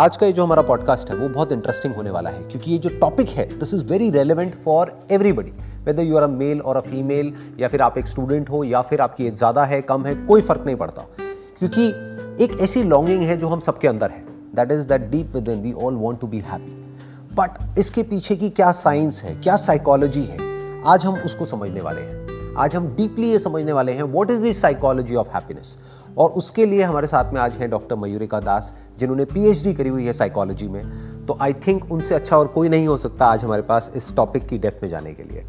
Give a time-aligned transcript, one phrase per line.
[0.00, 2.76] आज का ये जो हमारा पॉडकास्ट है, वो बहुत इंटरेस्टिंग होने वाला है, क्योंकि ये
[2.78, 5.50] जो टॉपिक है this is very relevant for everybody
[5.84, 8.80] whether you are a male or a female या फिर आप एक स्टूडेंट हो, या
[8.82, 11.02] फिर आपकी एज ज़्यादा है, कम है, कोई फ़र्क नहीं पड़ता।
[11.58, 11.86] क्योंकि
[12.44, 14.24] एक ऐसी लॉन्गिंग है जो हम सबके अंदर है
[14.56, 18.50] that is that deep within we all want to be happy but इसके पीछे की
[18.50, 22.18] क्या साइंस है, क्या साइकोलॉजी है, आज हम उसको समझने वाले हैं।
[22.58, 25.78] आज हम डीपली ये समझने वाले हैं what is the psychology of happiness
[26.18, 30.06] और उसके लिए हमारे साथ में आज हैं डॉक्टर मयूरिका दास, जिन्होंने पीएचडी करी हुई
[30.06, 33.62] है साइकोलॉजी में। तो आई थिंक उनसे अच्छा और कोई नहीं हो सकता आज हमारे
[33.62, 35.44] पास इस टॉपिक की डेप्थ में जाने के लिए।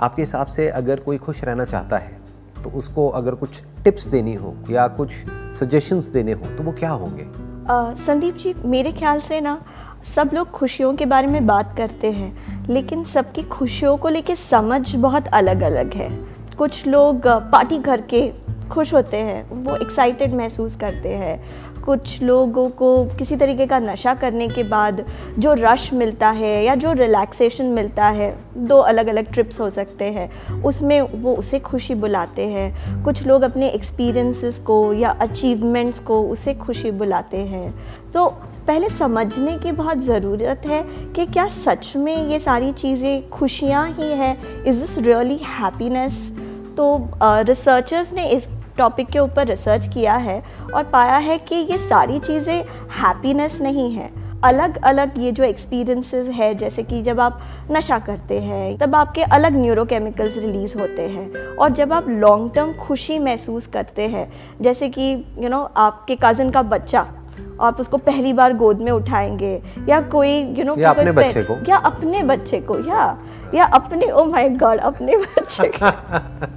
[0.00, 2.18] आपके हिसाब से अगर कोई खुश रहना चाहता है
[2.64, 5.12] तो उसको अगर कुछ टिप्स देनी हो या कुछ
[5.54, 7.26] सजेशंस देने हो तो वो क्या होंगे?
[8.06, 9.60] संदीप जी, मेरे ख्याल से ना,
[10.16, 14.96] सब लोग खुशियों के बारे में बात करते हैं, लेकिन सबकी खुशियों को लेके समझ
[14.96, 16.10] बहुत अलग अलग है।
[16.58, 18.20] कुछ लोग पार्टी करके
[18.68, 21.40] खुश होते हैं वो एक्साइटेड महसूस करते हैं।
[21.84, 25.04] कुछ लोगों को किसी तरीके का नशा करने के बाद
[25.38, 30.04] जो रश मिलता है या जो रिलैक्सेशन मिलता है दो अलग अलग ट्रिप्स हो सकते
[30.04, 36.20] हैं। उसमें वो उसे खुशी बुलाते हैं। कुछ लोग अपने एक्सपीरियंसेस को या अचीवमेंट्स को
[36.22, 37.74] उसे खुशी बुलाते हैं।
[38.14, 38.26] तो
[38.66, 40.82] पहले समझने की बहुत ज़रूरत है
[41.16, 44.64] कि क्या सच में ये सारी चीज़ें खुशियाँ ही हैं?
[44.64, 46.32] इज़ दिस रियली हैप्पीनेस
[46.76, 46.86] तो
[47.22, 50.42] रिसर्चर्स uh, ने इस टॉपिक के ऊपर रिसर्च किया है
[50.74, 52.64] और पाया है कि ये सारी चीज़ें
[53.02, 58.38] हैप्पीनेस नहीं है। अलग अलग ये जो एक्सपीरियंसेस है जैसे कि जब आप नशा करते
[58.38, 63.66] हैं तब आपके अलग न्यूरोकेमिकल्स रिलीज़ होते हैं और जब आप लॉन्ग टर्म खुशी महसूस
[63.66, 67.06] करते हैं जैसे कि यू you नो know, आपके कज़न का बच्चा
[67.60, 71.56] आप उसको पहली बार गोद में उठाएँगे या कोई यू नो या अपने बच्चे को।
[71.68, 73.18] या अपने बच्चे को या
[73.54, 75.90] या अपने ओ माय गॉड अपने बच्चे को।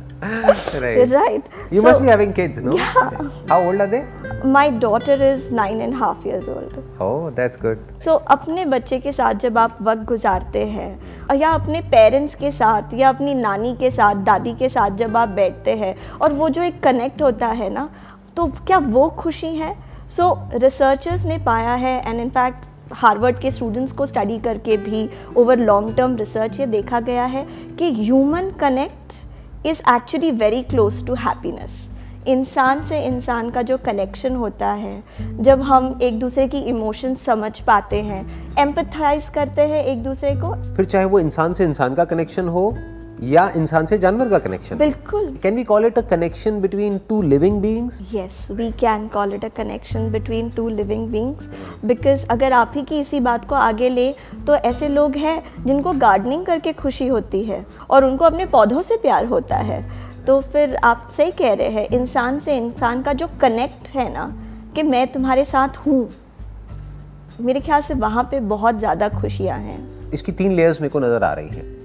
[0.21, 1.09] right.
[1.09, 1.43] right.
[1.71, 2.75] You So- must be having kids, no?
[2.75, 3.29] Yeah.
[3.47, 4.05] How old are they?
[4.43, 6.75] My daughter is nine and a half years old.
[6.99, 7.77] Oh, that's good.
[8.03, 12.51] So so, अपने बच्चे के साथ जब आप वक्त गुजारते हैं या अपने पेरेंट्स के
[12.51, 16.49] साथ या अपनी नानी के साथ दादी के साथ जब आप बैठते हैं और वो
[16.49, 17.89] जो एक कनेक्ट होता है ना
[18.37, 19.75] तो क्या वो खुशी है
[20.09, 25.09] सो so, रिसर्चर्स ने पाया है एंड इनफैक्ट हार्वर्ड के स्टूडेंट्स को स्टडी करके भी
[25.37, 27.45] ओवर लॉन्ग टर्म रिसर्च ये देखा गया है
[27.79, 29.08] कि human connect
[29.65, 31.89] is actually very close to happiness
[32.27, 35.03] इंसान से इंसान का जो कनेक्शन होता है,
[35.39, 40.53] जब हम एक दूसरे की इमोशन समझ पाते हैं एम्पथाइज करते हैं एक दूसरे को,
[40.75, 42.73] फिर चाहे वो इंसान से इंसान का कनेक्शन हो
[43.23, 47.21] या इंसान से जानवर का कनेक्शन बिल्कुल। Can we call it a connection between two
[47.23, 51.47] living beings yes we can call it a connection between two living beings
[51.85, 54.11] because अगर आप ही की इसी बात को आगे ले
[54.47, 58.97] तो ऐसे लोग हैं जिनको गार्डनिंग करके खुशी होती है और उनको अपने पौधों से
[58.97, 59.81] प्यार होता है।
[60.25, 64.25] तो फिर आप सही कह रहे हैं इंसान से इंसान का जो कनेक्ट है ना
[64.75, 66.09] कि मैं तुम्हारे साथ हूँ
[67.41, 71.23] मेरे ख्याल से वहाँ पे बहुत ज़्यादा खुशियाँ हैं। इसकी तीन लेयर्स मेरे को नज़र
[71.23, 71.78] आ रही हैं।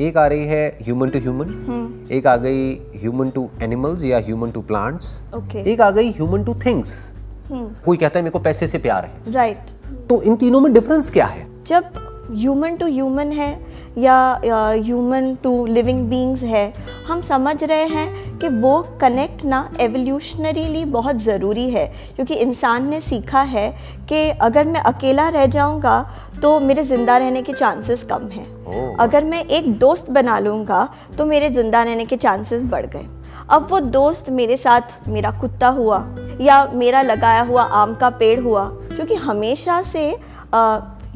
[0.00, 4.50] एक आ रही है ह्यूमन टू ह्यूमन एक आ गई ह्यूमन टू एनिमल्स या ह्यूमन
[4.50, 5.22] टू प्लांट्स
[5.56, 7.12] एक आ गई ह्यूमन टू थिंग्स
[7.52, 10.08] कोई कहता है मेरे को पैसे से प्यार है। Right right.
[10.08, 11.46] तो इन तीनों में डिफरेंस क्या है?
[11.66, 11.84] जब
[12.30, 13.50] ह्यूमन टू ह्यूमन है
[13.98, 16.72] या ह्यूमन टू लिविंग बींग्स है
[17.06, 23.00] हम समझ रहे हैं कि वो कनेक्ट ना एवोल्यूशनरीली बहुत ज़रूरी है क्योंकि इंसान ने
[23.00, 23.68] सीखा है
[24.08, 25.98] कि अगर मैं अकेला रह जाऊँगा
[26.42, 30.88] तो मेरे ज़िंदा रहने के चांसेस कम हैं ओह। अगर मैं एक दोस्त बना लूँगा
[31.18, 33.06] तो मेरे ज़िंदा रहने के चांसेस बढ़ गए
[33.50, 36.04] अब वो दोस्त मेरे साथ मेरा कुत्ता हुआ
[36.40, 38.64] या मेरा लगाया हुआ आम का पेड़ हुआ
[38.94, 40.10] क्योंकि हमेशा से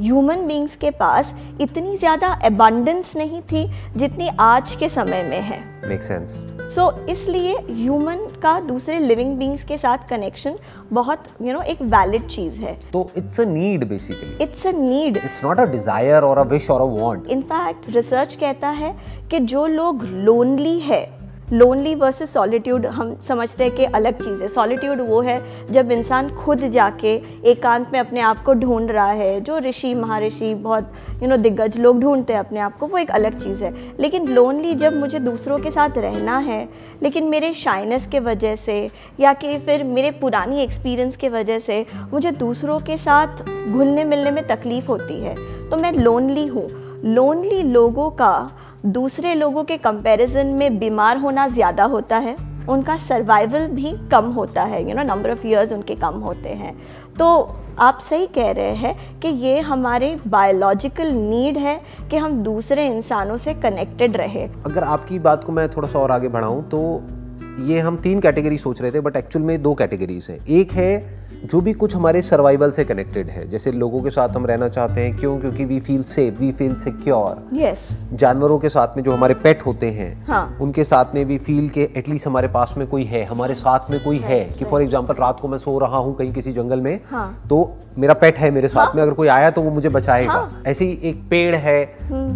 [0.00, 3.66] ह्यूमन बींग्स के पास इतनी ज़्यादा एबंडेंस नहीं थी
[3.97, 6.44] जितनी आज के समय में है। मेक सेंस
[6.75, 10.56] सो इसलिए ह्यूमन का दूसरे लिविंग बींग्स के साथ कनेक्शन
[10.92, 14.66] बहुत यू you नो know, एक वैलिड चीज़ है। तो it's a need basically it's
[14.66, 18.69] a need it's not a desire or a wish और अ वांट इनफैक्ट रिसर्च कहता
[18.70, 18.97] है
[19.30, 21.17] कि जो लोग लोनली है
[21.53, 25.41] लोनली वर्सेस सॉलिट्यूड हम समझते हैं कि अलग चीज़ है। सॉलिट्यूड वो है
[25.71, 27.15] जब इंसान खुद जाके
[27.50, 30.92] एकांत में अपने आप को ढूंढ रहा है। जो ऋषि, महर्षि, बहुत
[31.22, 34.27] यू नो दिग्गज लोग ढूंढते हैं अपने आप को, वो एक अलग चीज़ है। लेकिन
[34.27, 36.68] लोनली जब मुझे दूसरों के साथ रहना है,
[37.03, 38.89] लेकिन मेरे शाइनेस के वजह से
[39.21, 44.30] या कि फिर मेरे पुरानी एक्सपीरियंस के वजह से मुझे दूसरों के साथ घुलने मिलने
[44.30, 45.34] में तकलीफ़ होती है
[45.71, 46.68] तो मैं लोनली हूँ।
[47.04, 48.50] लोनली लोगों का
[48.86, 52.36] दूसरे लोगों के कंपैरिजन में बीमार होना ज़्यादा होता है,
[52.69, 56.75] उनका सर्वाइवल भी कम होता है you know number of years उनके कम होते हैं।
[57.19, 57.27] तो
[57.78, 61.80] आप सही कह रहे हैं कि ये हमारे बायोलॉजिकल नीड है
[62.10, 66.10] कि हम दूसरे इंसानों से कनेक्टेड रहे। अगर आपकी बात को मैं थोड़ा सा और
[66.10, 66.81] आगे बढ़ाऊँ तो
[67.65, 71.17] ये हम तीन कैटेगरी सोच रहे थे बट एक्चुअल में दो कैटेगरीज हैं। एक है
[71.44, 75.00] जो भी कुछ हमारे सर्वाइवल से कनेक्टेड है जैसे लोगों के साथ हम रहना चाहते
[75.00, 75.38] हैं क्यों?
[75.40, 79.66] क्योंकि we feel safe we feel secure yes जानवरों के साथ में जो हमारे पेट
[79.66, 83.24] होते हैं हाँ। उनके साथ में वी फील के एटलीस्ट हमारे पास में कोई है
[83.24, 86.32] हमारे साथ में कोई है कि फॉर एग्जांपल रात को मैं सो रहा हूँ कहीं
[86.32, 88.92] किसी जंगल में हाँ। तो मेरा पेट है मेरे साथ हाँ?
[88.96, 90.48] में अगर कोई आया तो वो मुझे बचाएगा.
[90.66, 91.82] ऐसे ही एक पेड़ है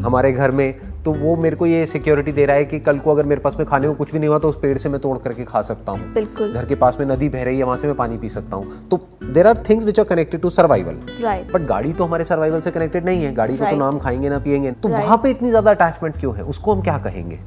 [0.04, 3.10] हमारे घर में तो वो मेरे को ये सिक्योरिटी दे रहा है कि कल को
[3.10, 5.00] अगर मेरे पास में खाने को कुछ भी नहीं हुआ तो उस पेड़ से मैं
[5.00, 7.76] तोड़ करके खा सकता हूँ। बिल्कुल। घर के पास में नदी बह रही है वहाँ
[7.76, 11.00] से मैं पानी पी सकता हूँ। तो there are things which are connected to survival
[11.20, 14.28] right but गाड़ी तो हमारे सर्वाइवल से कनेक्टेड नहीं है। गाड़ी को तो नाम खाएँगे
[14.28, 15.04] ना पियेंगे। तो Right.
[15.04, 16.43] वहाँ पे इतनी ज़्यादा अटैचमेंट क्यों है?
[16.44, 17.38] उसको हम क्या कहेंगे?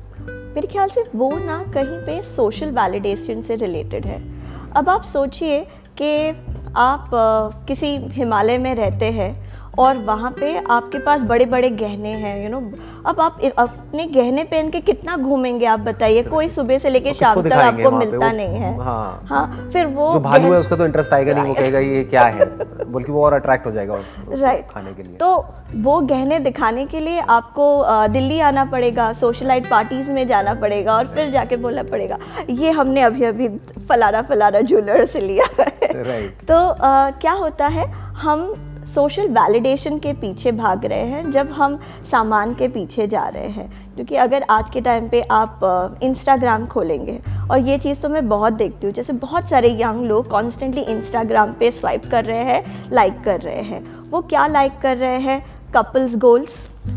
[0.56, 4.22] मेरे ख्याल से वो ना कहीं पे सोशल वैलिडेशन से रिलेटेड है।
[4.76, 5.60] अब आप सोचिए
[6.02, 6.30] कि
[6.78, 7.10] आप
[7.68, 9.34] किसी हिमालय में रहते हैं
[9.80, 12.60] और वहाँ पे आपके पास बड़े बड़े गहने हैं यू नो
[13.06, 16.22] अब आप अपने गहने पहन के कितना घूमेंगे आप बताइए?
[16.24, 20.20] कोई सुबह से लेके शाम तक आपको मिलता नहीं है। हाँ। हाँ फिर वो जो
[20.20, 22.46] भालू है उसका तो इंटरेस्ट आएगा नहीं वो कहेगा ये क्या है?
[22.92, 23.98] बल्कि वो और अट्रैक्ट हो जाएगा
[24.32, 25.36] राइट खाने के लिए। तो
[25.84, 27.68] वो गहने दिखाने के लिए आपको
[28.14, 32.18] दिल्ली आना पड़ेगा सोशलाइट पार्टीज़ में जाना पड़ेगा और फिर जाके बोलना पड़ेगा
[32.50, 33.48] ये हमने अभी अभी
[33.90, 36.56] फलाना फलाना ज्वेलर से लिया है। तो
[37.20, 37.86] क्या होता है
[38.22, 38.54] हम
[38.86, 41.80] सोशल वैलिडेशन के पीछे भाग रहे हैं, जब हम
[42.12, 47.20] सामान के पीछे जा रहे हैं। क्योंकि अगर आज के टाइम पे आप इंस्टाग्राम खोलेंगे,
[47.52, 51.54] और ये चीज़ तो मैं बहुत देखती हूँ, जैसे बहुत सारे यंग लोग कॉन्स्टेंटली इंस्टाग्राम
[51.54, 55.44] पे स्वाइप कर रहे हैं लाइक कर रहे हैं। वो क्या लाइक कर रहे हैं?
[55.76, 56.54] कपल्स गोल्स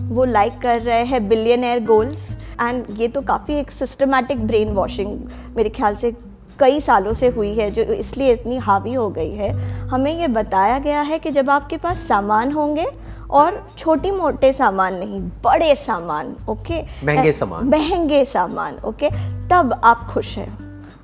[0.09, 2.31] वो लाइक कर रहे हैं बिलियनर गोल्स
[2.61, 5.19] एंड ये तो काफ़ी एक सिस्टमेटिक ब्रेन वॉशिंग
[5.57, 6.13] मेरे ख्याल से
[6.61, 9.51] कई सालों से हुई है जो इसलिए इतनी हावी हो गई है।
[9.89, 12.87] हमें ये बताया गया है कि जब आपके पास सामान होंगे
[13.31, 16.81] और छोटी मोटे सामान नहीं बड़े सामान ओके?
[17.07, 19.11] महँगे सामान। महँगे सामान ओके?
[19.49, 20.53] तब आप खुश हैं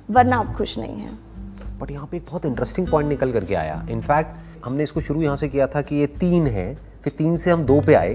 [0.09, 1.19] वरना आप खुश नहीं हैं।
[1.79, 5.37] बट यहाँ पे एक बहुत इंटरेस्टिंग पॉइंट निकल करके आया। इनफैक्ट हमने इसको शुरू यहाँ
[5.37, 6.67] से किया था कि ये तीन है
[7.05, 8.13] फिर तीन से हम दो पे आए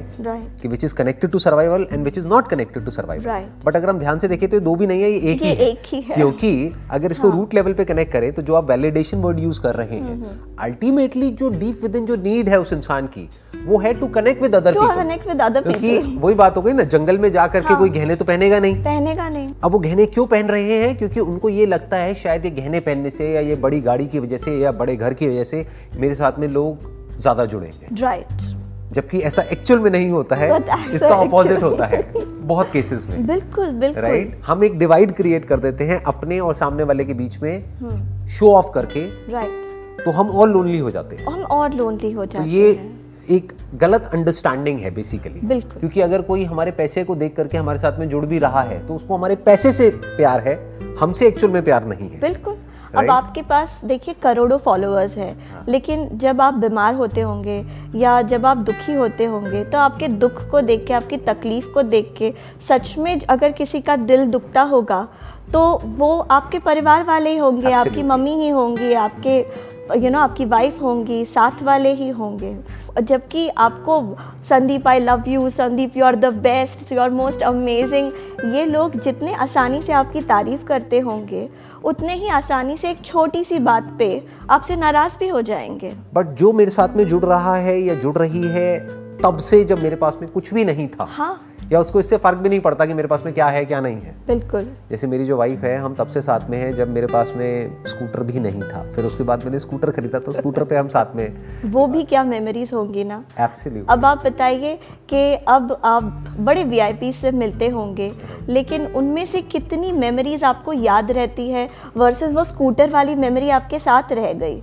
[0.62, 3.88] कि which is connected to survival and which is not connected to survival but अगर
[3.88, 5.68] हम ध्यान से देखें तो ये दो भी नहीं है ये एक ये ही है।
[5.70, 9.18] एक ही है। क्योंकि अगर इसको रूट लेवल पे कनेक्ट करें तो जो आप वैलिडेशन
[9.18, 12.72] वर्ड यूज़ कर रहे हम्म, हैं अल्टीमेटली जो डीप विद इन जो नीड है उस
[12.72, 13.28] इंसान की
[13.64, 16.72] वो है to connect with other people connect with other क्योंकि वही बात हो गई
[16.72, 19.78] ना जंगल में जा करके हाँ। कोई गहने तो पहनेगा नहीं। पहनेगा नहीं। अब वो
[19.78, 20.96] गहने क्यों पहन रहे हैं?
[20.98, 24.18] क्योंकि उनको ये लगता है शायद ये गहने पहनने से या ये बड़ी गाड़ी की
[24.18, 25.66] वजह से या बड़े घर की वजह से
[25.96, 26.88] मेरे साथ में लोग
[27.20, 28.59] ज़्यादा जुड़ेंगे राइट
[28.92, 30.48] जबकि ऐसा एक्चुअल में नहीं होता है
[30.94, 32.02] इसका ऑपोजिट होता है।
[32.46, 34.46] बहुत केसेस में। बिल्कुल बिल्कुल। Right right?
[34.46, 38.26] हम एक डिवाइड क्रिएट कर देते हैं अपने और सामने वाले के बीच में हम्म।
[38.28, 42.24] शो ऑफ़ करके। राइट तो हम और लोनली हो जाते हैं। हम और लोनली हो
[42.26, 42.90] जाते हैं तो ये हैं।
[43.30, 47.98] एक गलत अंडरस्टैंडिंग है बेसिकली। क्योंकि अगर कोई हमारे पैसे को देख करके हमारे साथ
[47.98, 50.54] में जुड़ भी रहा है तो उसको हमारे पैसे से प्यार है
[51.00, 52.56] हमसे एक्चुअल में प्यार नहीं है। बिल्कुल।
[52.90, 53.04] Right?
[53.04, 57.64] अब आपके पास देखिए करोड़ों फॉलोअर्स हैं। लेकिन जब आप बीमार होते होंगे
[57.94, 61.82] या जब आप दुखी होते होंगे तो आपके दुख को देख के आपकी तकलीफ़ को
[61.82, 62.32] देख के
[62.68, 65.06] सच में अगर किसी का दिल दुखता होगा
[65.52, 70.18] तो वो आपके परिवार वाले ही होंगे आपकी मम्मी ही होंगी आपके यू you नो
[70.18, 72.56] आपकी वाइफ होंगी साथ वाले ही होंगे।
[73.02, 74.16] जबकि आपको
[74.48, 78.12] Sandeep I love you Sandeep you are the best you are most amazing
[78.54, 81.48] ये लोग जितने आसानी से आपकी तारीफ़ करते होंगे
[81.84, 84.08] उतने ही आसानी से एक छोटी सी बात पे
[84.50, 88.16] आपसे नाराज़ भी हो जाएँगे। बट जो मेरे साथ में जुड़ रहा है या जुड़
[88.18, 88.78] रही है
[89.22, 92.38] तब से जब मेरे पास में कुछ भी नहीं था हाँ। या उसको इससे फ़र्क
[92.38, 95.24] भी नहीं पड़ता कि मेरे पास में क्या है क्या नहीं है। बिल्कुल। जैसे मेरी
[95.24, 98.40] जो वाइफ है हम तब से साथ में हैं जब मेरे पास में स्कूटर भी
[98.40, 101.32] नहीं था। फिर उसके बाद मैंने स्कूटर खरीदा तो स्कूटर पे हम साथ में
[101.64, 103.22] वो भी क्या मेमोरीज होंगी ना?
[103.38, 106.02] एब्सोल्युटली अब आप बताइए कि अब आप
[106.38, 108.12] बड़े वीआईपी से मिलते होंगे
[108.50, 113.78] लेकिन उनमें से कितनी मेमोरीज आपको याद रहती है वर्सेस वो स्कूटर वाली मेमोरी आपके
[113.78, 114.60] साथ रह गई।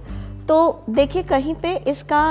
[0.47, 0.57] तो
[0.89, 2.23] देखिए कहीं पे इसका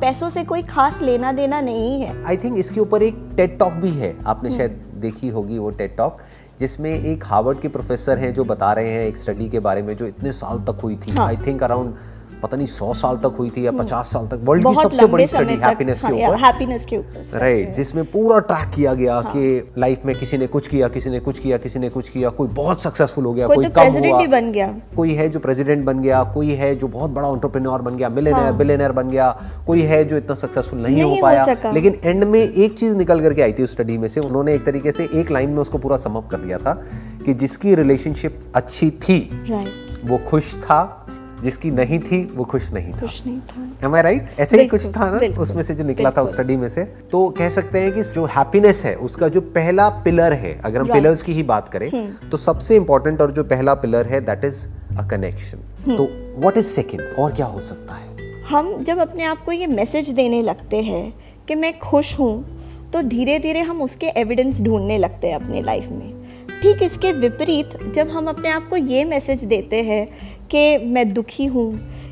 [0.00, 3.72] पैसों से कोई खास लेना देना नहीं है। आई थिंक इसके ऊपर एक टेड टॉक
[3.74, 6.16] भी है। आपने शायद देखी होगी वो टेट टॉक
[6.60, 9.96] जिसमें एक हार्वर्ड के प्रोफेसर हैं जो बता रहे हैं एक स्टडी के बारे में
[9.96, 11.94] जो इतने साल तक हुई थी। आई थिंक अराउंड
[12.42, 15.26] पता नहीं सौ साल तक हुई थी या पचास साल तक। वर्ल्ड की सबसे बड़ी
[15.26, 20.04] स्टडी हैप्पीनेस के ऊपर। हैप्पीनेस के ऊपर राइट जिसमें पूरा ट्रैक किया गया कि लाइफ
[20.06, 22.82] में किसी ने कुछ किया किसी ने कुछ किया किसी ने कुछ किया कोई बहुत
[22.82, 26.22] सक्सेसफुल हो गया कोई तो कम हुआ। बन गया। कोई है जो प्रेसिडेंट बन गया
[26.24, 29.30] कोई है जो बहुत बड़ा एंटरप्रेन्योर बन गया मिलियनर बिलियनर बन गया
[29.66, 33.20] कोई है जो इतना सक्सेसफुल नहीं, हो हो पाया। लेकिन एंड में एक चीज़ निकल
[33.20, 35.78] करके आई थी उस स्टडी में से उन्होंने एक तरीके से एक लाइन में उसको
[35.78, 36.72] पूरा समअप कर दिया था
[37.26, 39.18] कि जिसकी रिलेशनशिप अच्छी थी
[39.50, 40.99] राइट वो खुश था
[41.42, 44.66] जिसकी नहीं थी वो खुश नहीं था। कुछ नहीं था। एम आई राइट ऐसे ही
[44.68, 47.80] कुछ था ना उसमें से जो निकला था उस स्टडी में से। तो कह सकते
[47.80, 50.98] हैं कि जो हैप्पीनेस है उसका जो पहला पिलर है अगर हम Right.
[50.98, 51.90] पिलर्स की ही बात करें
[52.30, 54.66] तो सबसे इंपॉर्टेंट और जो पहला पिलर है दैट इज़
[54.98, 56.04] अ कनेक्शन तो
[56.38, 58.08] व्हाट इज़ सेकंड और क्या हो सकता है?
[58.48, 61.12] हम जब अपने आप को ये मैसेज देने लगते हैं
[61.48, 62.32] कि मैं खुश हूँ
[62.92, 66.18] तो धीरे धीरे हम उसके एविडेंस ढूँढने लगते हैं अपने लाइफ में।
[66.62, 70.06] ठीक इसके विपरीत जब हम अपने आप को ये मैसेज देते हैं
[70.50, 71.68] कि मैं दुखी हूँ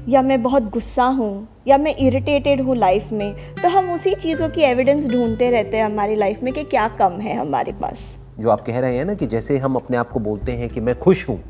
[0.09, 4.49] या मैं बहुत गुस्सा हूँ या मैं इरिटेटेड हूँ लाइफ में तो हम उसी चीज़ों
[4.49, 8.51] की एविडेंस ढूंढते रहते हैं हमारी लाइफ में कि क्या कम है हमारे पास। जो
[8.51, 10.99] आप कह रहे हैं ना कि जैसे हम अपने आप को बोलते हैं कि मैं
[10.99, 11.41] खुश हूँ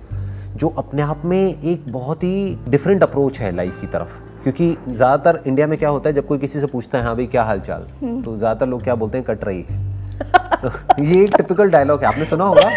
[0.57, 5.43] जो अपने आप में एक बहुत ही डिफरेंट अप्रोच है लाइफ की तरफ़। क्योंकि ज़्यादातर
[5.47, 7.61] इंडिया में क्या होता है जब कोई किसी से पूछता है हाँ भाई क्या हाल
[7.61, 9.87] चाल हम्म। तो ज़्यादातर लोग क्या बोलते हैं कट रही है।
[11.05, 12.71] ये एक टिपिकल डायलॉग है। आपने सुना होगा?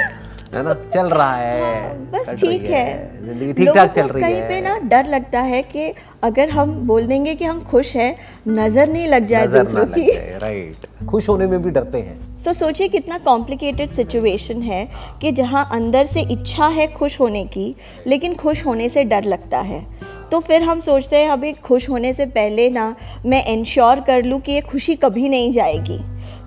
[0.54, 0.74] है ना?
[0.94, 2.86] चल रहा है। बस ठीक है।
[3.26, 5.92] ज़िंदगी ठीक ठाक चल रही है कहीं पे ना डर लगता है कि
[6.24, 8.16] अगर हम बोल देंगे कि हम खुश हैं
[8.48, 12.88] नज़र नहीं लग जाए दूसरों की। राइट खुश होने में भी डरते हैं। तो सोचिए
[12.88, 14.88] कितना कॉम्प्लिकेटेड सिचुएशन है
[15.22, 17.76] कि जहाँ अंदर से इच्छा है खुश होने की
[18.08, 19.86] लेकिन खुश होने से डर लगता है।
[20.32, 24.40] तो फिर हम सोचते हैं अभी खुश होने से पहले ना मैं इंश्योर कर लूँ
[24.40, 26.00] कि ये खुशी कभी नहीं जाएगी।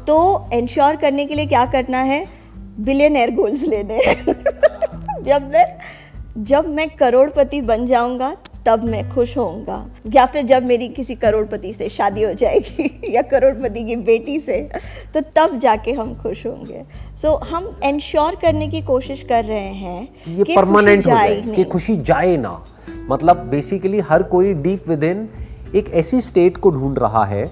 [0.06, 0.16] तो
[0.52, 2.24] इंश्योर करने के लिए क्या करना है?
[2.80, 3.98] बिलियनर गोल्स लेने
[5.22, 5.78] जब मैं
[6.38, 11.72] जब मैं करोड़पति बन जाऊँगा तब मैं खुश होऊँगा। या फिर जब मेरी किसी करोड़पति
[11.72, 14.70] से शादी हो जाएगी या करोड़पति की बेटी से
[15.14, 16.82] तो तब जाके हम खुश होंगे।
[17.22, 21.16] सो so, हम इंश्योर करने की कोशिश कर रहे हैं ये कि परमानेंट खुशी हो
[21.16, 22.64] जाए कि खुशी जाए ना।
[23.10, 25.28] मतलब बेसिकली हर कोई डीप विद इन
[25.74, 27.46] एक ऐसी स्टेट को ढूंढ रहा है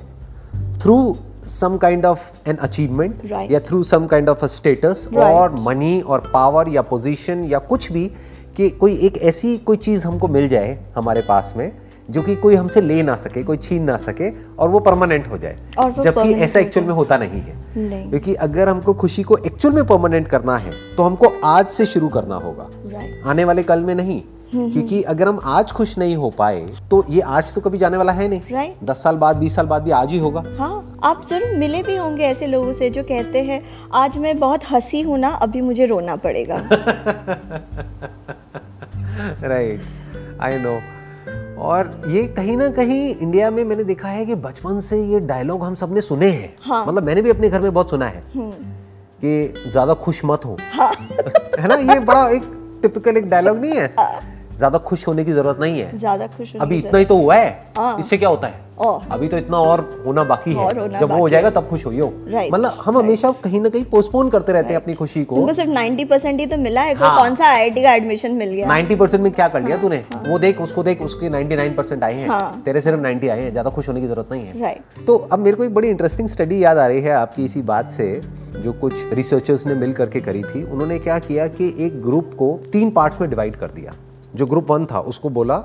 [0.79, 1.17] through
[1.49, 3.51] some kind of an achievement Right.
[3.53, 5.23] या through some kind of a status Right.
[5.25, 8.11] और मनी और पावर या पोजीशन या कुछ भी
[8.57, 11.71] कि कोई एक ऐसी कोई चीज़ हमको मिल जाए हमारे पास में
[12.11, 15.39] जो कि कोई हमसे ले ना सके कोई छीन ना सके और वो परमानेंट हो
[15.39, 15.57] जाए
[16.03, 20.29] जबकि ऐसा एक्चुअल में होता नहीं है क्योंकि अगर हमको खुशी को एक्चुअल में परमानेंट
[20.29, 23.27] करना है तो हमको आज से शुरू करना होगा Right.
[23.31, 24.21] आने वाले कल में नहीं
[24.55, 28.13] क्योंकि अगर हम आज खुश नहीं हो पाए तो ये आज तो कभी जाने वाला
[28.13, 28.85] है नहीं। Right.
[28.85, 31.97] दस साल बाद बीस साल बाद भी आज ही होगा। हाँ आप ज़रूर मिले भी
[31.97, 33.61] होंगे ऐसे लोगों से जो कहते हैं
[33.95, 36.63] आज मैं बहुत हँसी हूँ ना अभी मुझे रोना पड़ेगा।
[39.43, 39.81] राइट
[40.41, 40.81] आई नो
[41.63, 45.65] और ये कहीं ना कहीं इंडिया में मैंने देखा है कि बचपन से ये डायलॉग
[45.65, 49.71] हम सबने सुने हैं। हाँ। मतलब मैंने भी अपने घर में बहुत सुना है कि
[49.71, 50.91] ज़्यादा खुश मत हो। हाँ।
[51.61, 51.75] है ना?
[51.93, 52.43] ये बड़ा एक
[52.83, 53.95] टिपिकल एक डायलॉग नहीं है?
[54.63, 57.73] ज़्यादा खुश होने की ज़रूरत नहीं है। ज़्यादा खुश अभी इतना ही तो हुआ है।
[57.79, 58.61] हाँ। इससे क्या होता है?
[59.13, 62.07] अभी तो इतना और होना बाकी है। होना जब वो हो जाएगा तब खुश होइयो।
[62.27, 66.05] मतलब हम हमेशा कहीं ना कहीं पोस्टपोन करते रहते हैं अपनी खुशी को। सिर्फ़ 90
[66.05, 66.95] परसेंट ही तो मिला है?
[66.97, 68.67] हाँ। कौन सा आईआईटी का एडमिशन मिल गया?
[68.69, 70.03] 90 परसेंट में क्या कर लिया तूने?
[70.29, 73.51] वो देख उसको देख उसके 99 परसेंट आए हैं। हाँ। तेरे सिर्फ़ 90 आए हैं
[73.51, 74.77] ज़्यादा खुश होने की ज़रूरत नहीं है।
[75.07, 77.91] तो अब मेरे को एक बड़ी इंटरेस्टिंग स्टडी याद आ रही है आपकी इसी बात
[77.91, 78.21] से
[78.55, 82.59] जो कुछ रिसर्चर्स ने मिल करके करी थी। उन्होंने क्या किया कि एक ग्रुप को
[82.73, 83.95] तीन पार्ट्स में डिवाइड कर दिया।
[84.37, 85.59] जो ग्रुप वन था उसको बोला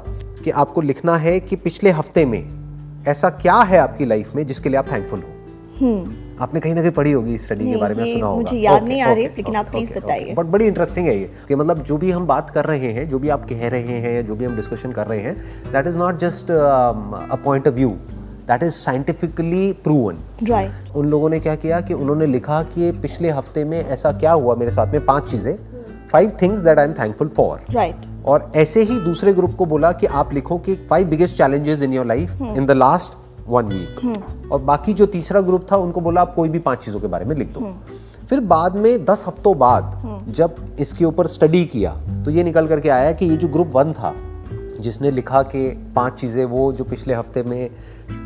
[0.43, 2.43] कि आपको लिखना है कि पिछले हफ़्ते में
[3.07, 5.33] ऐसा क्या है आपकी लाइफ में जिसके लिए आप थैंकफुल हो?
[6.41, 8.81] आपने कहीं ना कहीं पढ़ी होगी स्टडी के हम्म। बारे में सुना होगा। मुझे याद
[8.81, 11.17] Okay, नहीं आ रही, okay, लेकिन okay, आप please okay, बताइए। बट बड़ी इंटरेस्टिंग है
[11.19, 13.99] ये कि मतलब जो भी हम बात कर रहे हैं जो भी आप कह रहे
[13.99, 15.35] हैं जो भी हम डिस्कशन कर रहे हैं
[15.71, 17.89] that is not just a point of view
[18.47, 20.19] that is scientifically proven
[20.49, 24.31] right उन लोगों ने क्या किया कि उन्होंने लिखा कि पिछले हफ़्ते में ऐसा क्या
[24.33, 25.55] हुआ मेरे साथ में पाँच चीज़ें
[26.11, 29.91] five things that I am thankful for right और ऐसे ही दूसरे ग्रुप को बोला
[29.91, 33.13] कि आप लिखो कि five biggest challenges in your life in the last
[33.47, 36.99] one week और बाकी जो तीसरा ग्रुप था, उनको बोला आप कोई भी पाँच चीज़ों
[36.99, 37.73] के बारे में लिख दो।
[38.29, 41.91] फिर बाद में दस हफ्तों बाद जब इसके ऊपर स्टडी किया
[42.25, 44.13] तो ये निकल करके आया कि ये जो ग्रुप वन था,
[44.79, 47.69] जिसने लिखा कि पाँच चीज़ें, वो जो पिछले हफ़्ते में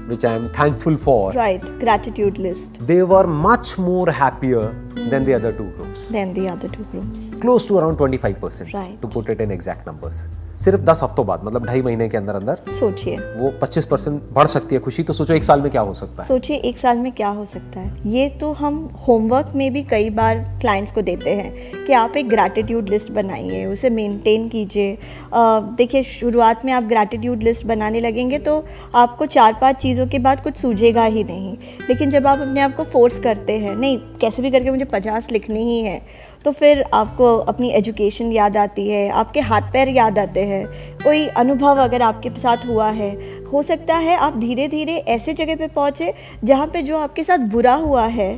[0.07, 1.31] which I am thankful for.
[1.31, 2.85] Right, gratitude list.
[2.85, 4.71] They were much more happier
[5.09, 6.07] than the other two groups.
[6.07, 7.21] Than the other two groups.
[7.39, 8.73] Close to around 25%.
[8.73, 9.01] Right.
[9.01, 10.27] To put it in exact numbers.
[10.55, 14.47] सिर्फ़ 10 हफ्तों बाद मतलब ढाई महीने के अंदर अंदर सोचिए। वो 25 परसेंट बढ़
[14.47, 16.27] सकती है खुशी। तो सोचो एक साल में क्या हो सकता है?
[16.27, 18.11] सोचिए एक साल में क्या हो सकता है?
[18.11, 22.29] ये तो हम होमवर्क में भी कई बार क्लाइंट्स को देते हैं कि आप एक
[22.29, 24.97] ग्रैटिट्यूड लिस्ट बनाइए उसे मेंटेन कीजिए।
[25.33, 28.63] देखिए शुरुआत में आप ग्रैटिट्यूड लिस्ट बनाने लगेंगे तो
[28.95, 31.57] आपको चार पाँच चीज़ों के बाद कुछ सूझेगा ही नहीं।
[31.89, 35.31] लेकिन जब आप अपने आप को फोर्स करते हैं नहीं कैसे भी करके मुझे पचास
[35.31, 36.01] लिखनी ही है
[36.45, 40.65] तो फिर आपको अपनी एजुकेशन याद आती है आपके हाथ पैर याद आते हैं।
[41.03, 43.11] कोई अनुभव अगर आपके साथ हुआ है
[43.43, 47.37] हो सकता है आप धीरे धीरे ऐसे जगह पे पहुँचे जहाँ पे जो आपके साथ
[47.51, 48.33] बुरा हुआ है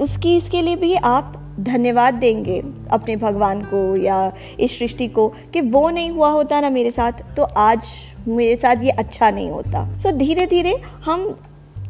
[0.00, 5.60] उसकी इसके लिए भी आप धन्यवाद देंगे अपने भगवान को या इस सृष्टि को कि
[5.60, 7.88] वो नहीं हुआ होता ना मेरे साथ तो आज
[8.28, 10.74] मेरे साथ ये अच्छा नहीं होता। सो so, धीरे धीरे
[11.04, 11.38] हम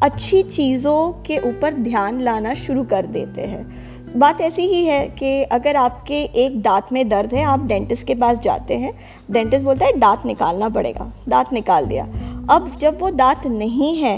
[0.03, 3.84] अच्छी चीज़ों के ऊपर ध्यान लाना शुरू कर देते हैं।
[4.15, 8.15] बात ऐसी ही है कि अगर आपके एक दांत में दर्द है आप डेंटिस्ट के
[8.15, 8.93] पास जाते हैं
[9.31, 12.03] डेंटिस्ट बोलता है दांत निकालना पड़ेगा दांत निकाल दिया।
[12.49, 14.17] अब जब वो दांत नहीं है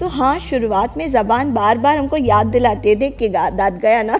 [0.00, 4.02] तो हाँ शुरुआत में ज़बान बार बार हमको याद दिलाती है देख के दांत गया
[4.02, 4.18] ना।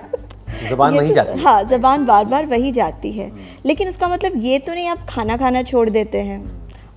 [0.69, 3.31] जबान वही तो, जाती है। हाँ जबान बार बार वही जाती है।
[3.67, 6.41] लेकिन उसका मतलब ये तो नहीं आप खाना खाना छोड़ देते हैं।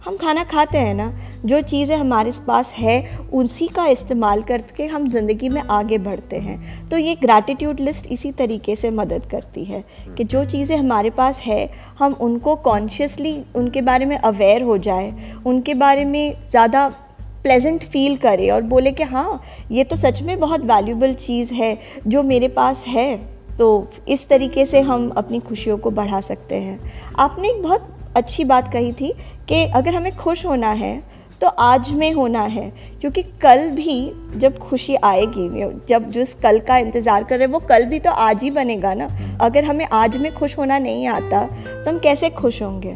[0.06, 1.12] हम खाना खाते हैं ना,
[1.46, 6.90] जो चीज़ें हमारे पास है, उसी का इस्तेमाल करके हम ज़िंदगी में आगे बढ़ते हैं।
[6.90, 9.84] तो ये ग्रैटिट्यूड लिस्ट इसी तरीके से मदद करती है
[10.18, 15.14] कि जो चीज़ें हमारे पास है, हम उनको कॉन्शियसली उनके बारे में अवेयर हो जाए,
[15.46, 16.88] उनके बारे में ज़्यादा
[17.44, 19.42] प्लेजेंट फील करे और बोले कि हाँ
[19.72, 21.78] ये तो सच में बहुत वैल्यूबल चीज़ है,
[22.08, 23.16] जो मेरे पास है।
[23.58, 26.80] तो इस तरीके से हम अपनी खुशियों को बढ़ा सकते हैं।
[27.20, 29.14] आपने एक बहुत अच्छी बात कही थी
[29.50, 30.98] कि अगर हमें खुश होना है
[31.42, 32.70] तो आज में होना है
[33.02, 35.48] क्योंकि कल भी जब खुशी आएगी
[35.88, 38.94] जब जिस कल का इंतज़ार कर रहे हैं वो कल भी तो आज ही बनेगा
[38.94, 39.08] ना।
[39.42, 42.96] अगर हमें आज में खुश होना नहीं आता तो हम कैसे खुश होंगे?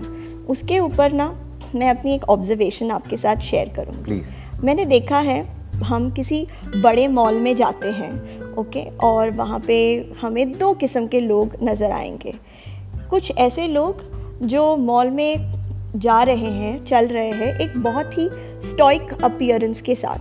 [0.49, 1.33] उसके ऊपर ना
[1.75, 5.41] मैं अपनी एक ऑब्जर्वेशन आपके साथ शेयर करूँगी। प्लीज़ मैंने देखा है
[5.83, 8.11] हम किसी बड़े मॉल में जाते हैं
[8.55, 8.83] ओके?
[9.03, 9.77] और वहाँ पे
[10.21, 12.33] हमें दो किस्म के लोग नज़र आएँगे।
[13.09, 14.11] कुछ ऐसे लोग
[14.41, 15.53] जो मॉल में
[15.95, 18.29] जा रहे हैं, चल रहे हैं, एक बहुत ही
[18.69, 20.17] स्टॉइक अपियरेंस के साथ।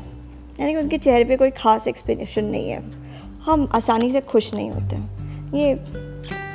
[0.61, 2.83] यानी कि उनके चेहरे पे कोई ख़ास एक्सप्रेशन नहीं है।
[3.45, 4.97] हम आसानी से खुश नहीं होते।
[5.59, 5.75] ये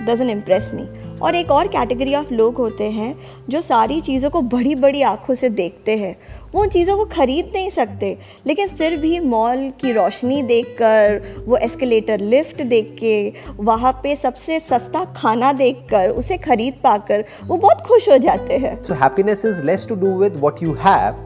[0.06, 0.88] डजन इम्प्रेस मी
[1.20, 3.16] और एक और कैटेगरी ऑफ़ लोग होते हैं,
[3.50, 6.18] जो सारी चीज़ों को बड़ी बड़ी आँखों से देखते हैं।
[6.58, 11.58] वो उन चीज़ों को ख़रीद नहीं सकते। लेकिन फिर भी मॉल की रोशनी देखकर वो
[11.58, 13.16] एस्केलेटर लिफ्ट देख के
[13.60, 18.82] वहाँ पे सबसे सस्ता खाना देखकर उसे खरीद पाकर वो बहुत खुश हो जाते हैं।
[18.84, 21.26] So happiness is less to do with what you have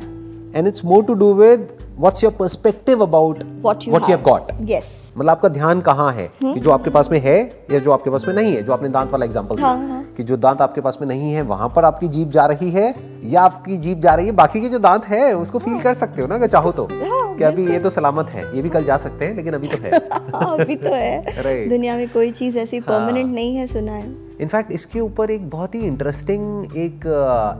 [0.56, 1.68] and it's more to do with
[2.00, 6.28] what's your perspective about what you have got yes मतलब आपका ध्यान कहाँ है?
[6.44, 7.40] कि जो आपके पास में है
[7.72, 10.01] या जो आपके पास में नहीं है जो आपने दांत वाला एग्जांपल दिया। हाँ, हाँ.
[10.18, 12.94] कि जो दांत आपके पास में नहीं है वहाँ पर आपकी जीप जा रही है
[13.26, 16.22] या आपकी जीप जा रही है बाकी के जो दांत है उसको फील कर सकते
[16.22, 18.84] हो ना अगर चाहो तो। हाँ, कि अभी ये तो सलामत है ये भी कल
[18.84, 19.92] जा सकते हैं लेकिन अभी तो है।
[20.36, 24.72] अभी तो है। दुनिया में कोई चीज़ ऐसी परमानेंट हाँ। नहीं है सुना है। इनफैक्ट
[24.72, 27.06] इसके ऊपर एक बहुत ही इंटरेस्टिंग एक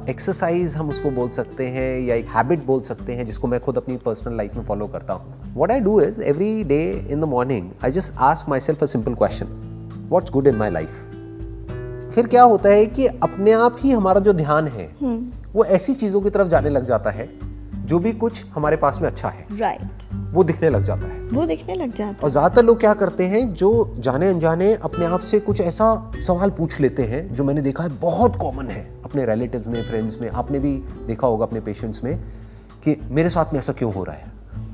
[0.10, 3.60] एक्सरसाइज uh, हम उसको बोल सकते हैं या एक हैबिट बोल सकते हैं जिसको मैं
[3.60, 7.22] खुद अपनी पर्सनल लाइफ में फॉलो करता हूँ। What I do is every day in
[7.22, 9.58] the morning I just ask myself a simple question
[10.10, 11.21] what's good in my life
[12.12, 15.94] फिर क्या होता है कि अपने आप ही हमारा जो ध्यान है हम्म। वो ऐसी
[15.94, 17.30] चीज़ों की तरफ़ जाने लग जाता है
[17.84, 20.34] जो भी कुछ हमारे पास में अच्छा है राइट right.
[20.34, 23.24] वो दिखने लग जाता है वो दिखने लग जाता है और ज़्यादातर लोग क्या करते
[23.26, 27.62] हैं जो जाने अनजाने अपने आप से कुछ ऐसा सवाल पूछ लेते हैं जो मैंने
[27.62, 30.76] देखा है बहुत कॉमन है अपने रिलेटिव्स में फ्रेंड्स में आपने भी
[31.08, 32.18] देखा होगा अपने पेशेंट्स में
[32.84, 34.32] कि मेरे साथ में ऐसा क्यों हो रहा है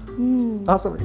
[0.09, 0.69] hmm.
[0.69, 1.01] आप समझ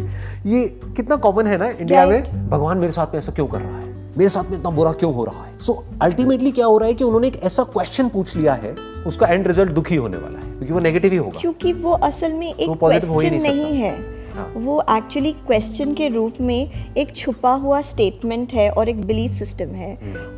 [0.47, 0.67] ये
[0.97, 2.29] कितना कॉमन है ना इंडिया right.
[2.29, 4.93] में भगवान मेरे साथ में ऐसा क्यों कर रहा है मेरे साथ में इतना बुरा
[4.93, 5.59] क्यों हो रहा है?
[5.59, 8.75] सो so, अल्टीमेटली क्या हो रहा है कि उन्होंने एक ऐसा क्वेश्चन पूछ लिया है
[9.07, 12.33] उसका एंड रिज़ल्ट दुखी होने वाला है क्योंकि वो नेगेटिव ही होगा। क्योंकि वो असल
[12.33, 14.53] में एक क्वेश्चन नहीं, नहीं है। हाँ.
[14.57, 19.67] वो एक्चुअली क्वेश्चन के रूप में एक छुपा हुआ स्टेटमेंट है और एक बिलीफ सिस्टम
[19.67, 19.93] है।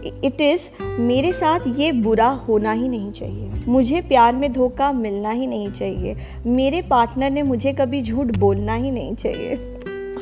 [0.04, 4.92] It hmm. इज़ मेरे साथ ये बुरा होना ही नहीं चाहिए। मुझे प्यार में धोखा
[4.92, 9.73] मिलना ही नहीं चाहिए। मेरे पार्टनर ने मुझे कभी झूठ बोलना ही नहीं चाहिए।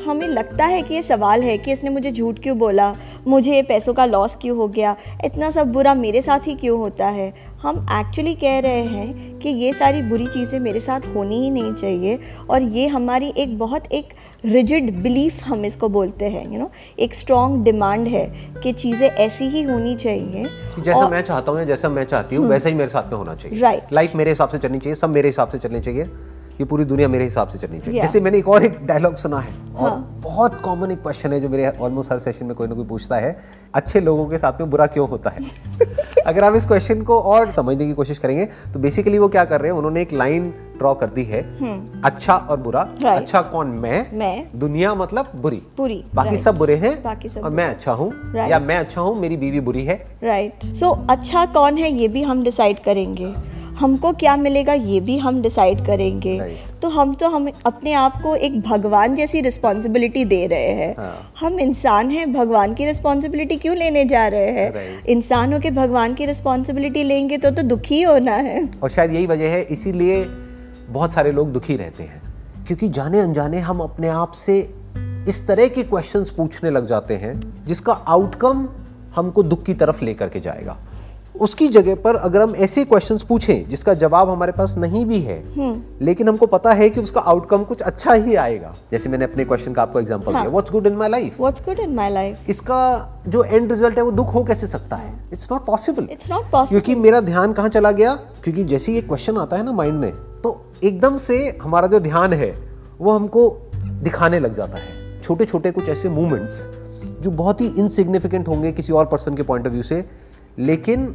[0.05, 2.93] हमें लगता है कि ये सवाल है कि इसने मुझे झूठ क्यों बोला?
[3.27, 4.95] मुझे पैसों का लॉस क्यों हो गया?
[5.25, 7.33] इतना सब बुरा मेरे साथ ही क्यों होता है?
[7.61, 11.73] हम एक्चुअली कह रहे हैं कि ये सारी बुरी चीज़ें मेरे साथ होनी ही नहीं
[11.73, 14.09] चाहिए और ये हमारी एक बहुत एक
[14.45, 18.25] रिजिड बिलीफ हम इसको बोलते हैं यू नो एक स्ट्रॉन्ग डिमांड है
[18.63, 20.43] कि चीज़ें ऐसी ही होनी चाहिए
[20.79, 23.17] जैसा और, मैं चाहता हूँ जैसा मैं चाहती हूँ हम्म। वैसा ही मेरे साथ में
[23.17, 26.03] होना चाहिए। राइट लाइफ मेरे हिसाब से चलनी चाहिए सब मेरे हिसाब से चलनी चाहिए।
[26.63, 29.39] ये पूरी दुनिया मेरे हिसाब से चलनी चाहिए। जैसे मैंने एक और एक डायलॉग सुना
[29.39, 30.19] है। और हाँ.
[30.21, 33.15] बहुत कॉमन एक क्वेश्चन है जो मेरे ऑलमोस्ट हर सेशन में कोई ना कोई पूछता
[33.15, 33.35] है।
[33.73, 35.45] अच्छे लोगों के साथ में बुरा क्यों होता है?
[36.27, 39.61] अगर आप इस क्वेश्चन को और समझने की कोशिश करेंगे तो बेसिकली वो क्या कर
[39.61, 40.43] रहे हैं उन्होंने एक लाइन
[40.77, 43.67] ड्रॉ कर दी है। हम्म। अच्छा और बुरा। अच्छा कौन?
[43.67, 47.91] मैं। मैं। दुनिया मतलब बुरी। बुरी। बाकी सब बुरे हैं बाकी सब और मैं अच्छा
[47.91, 48.11] हूँ।
[48.49, 52.23] या मैं अच्छा हूँ मेरी बीवी बुरी है। राइट सो अच्छा कौन है ये भी
[52.23, 53.33] हम डिसाइड करेंगे।
[53.79, 58.35] हमको क्या मिलेगा ये भी हम डिसाइड करेंगे। तो हम तो हम अपने आप को
[58.35, 63.77] एक भगवान जैसी रिस्पॉन्सिबिलिटी दे रहे हैं। हाँ। हम इंसान हैं भगवान की रिस्पॉन्सिबिलिटी क्यों
[63.77, 65.03] लेने जा रहे हैं?
[65.03, 69.25] इंसान हो के भगवान की रिस्पॉन्सिबिलिटी लेंगे तो तो दुखी होना है। और शायद यही
[69.25, 70.23] वजह है इसीलिए
[70.89, 72.21] बहुत सारे लोग दुखी रहते हैं।
[72.67, 74.59] क्योंकि जाने अनजाने हम अपने आप से
[75.27, 78.67] इस तरह के क्वेश्चंस पूछने लग जाते हैं जिसका आउटकम
[79.15, 80.77] हमको दुख की तरफ़ लेकर के जाएगा।
[81.35, 85.37] उसकी जगह पर अगर हम ऐसे क्वेश्चंस पूछें जिसका जवाब हमारे पास नहीं भी है
[86.01, 89.73] लेकिन हमको पता है कि उसका आउटकम कुछ अच्छा ही आएगा। जैसे मैंने अपने क्वेश्चन
[89.73, 92.81] का आपको एग्जांपल दिया। What's good in my life what's good in my life इसका
[93.27, 95.13] जो एंड रिज़ल्ट है वो दुख हो कैसे सकता है?
[95.33, 98.13] It's not possible it's not possible क्योंकि मेरा ध्यान कहाँ चला गया?
[98.43, 100.11] क्योंकि जैसे ये क्वेश्चन आता है ना माइंड में
[100.43, 102.53] तो एकदम से हमारा जो ध्यान है
[103.01, 106.67] वो हमको दिखाने लग जाता है। छोटे छोटे कुछ ऐसे मूवमेंट्स
[107.21, 110.05] जो बहुत ही इनसिग्निफिकेंट होंगे किसी और पर्सन के पॉइंट ऑफ़ व्यू से
[110.59, 111.05] लेकिन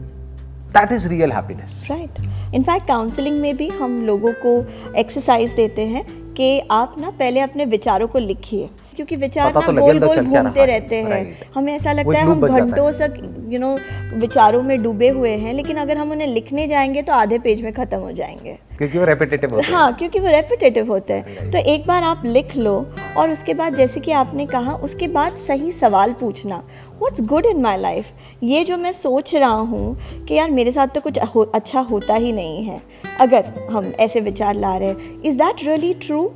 [0.73, 4.53] that is real happiness right in fact counselling में भी हम लोगों को
[4.95, 9.73] एक्सरसाइज देते हैं कि आप ना पहले अपने विचारों को लिखिए। क्योंकि विचार ना तो
[9.73, 13.77] गोल गोल घूमते रहते हैं। हमें ऐसा लगता है हम घंटों तक यू नो
[14.19, 17.73] विचारों में डूबे हुए हैं लेकिन अगर हम उन्हें लिखने जाएँगे तो आधे पेज में
[17.73, 21.59] ख़त्म हो जाएँगे। क्योंकि वो रेपिटेटिव होते हैं। हाँ क्योंकि वो रेपिटेटिव होते हैं। तो
[21.71, 22.75] एक बार आप लिख लो
[23.17, 26.57] और उसके बाद जैसे कि आपने कहा उसके बाद सही सवाल पूछना।
[26.99, 28.07] What's good in my life
[28.43, 32.15] ये जो मैं सोच रहा हूँ कि यार मेरे साथ तो कुछ हो, अच्छा होता
[32.15, 32.81] ही नहीं है।
[33.21, 36.31] अगर हम ऐसे विचार ला रहे हैं इज़ दैट रियली ट्रू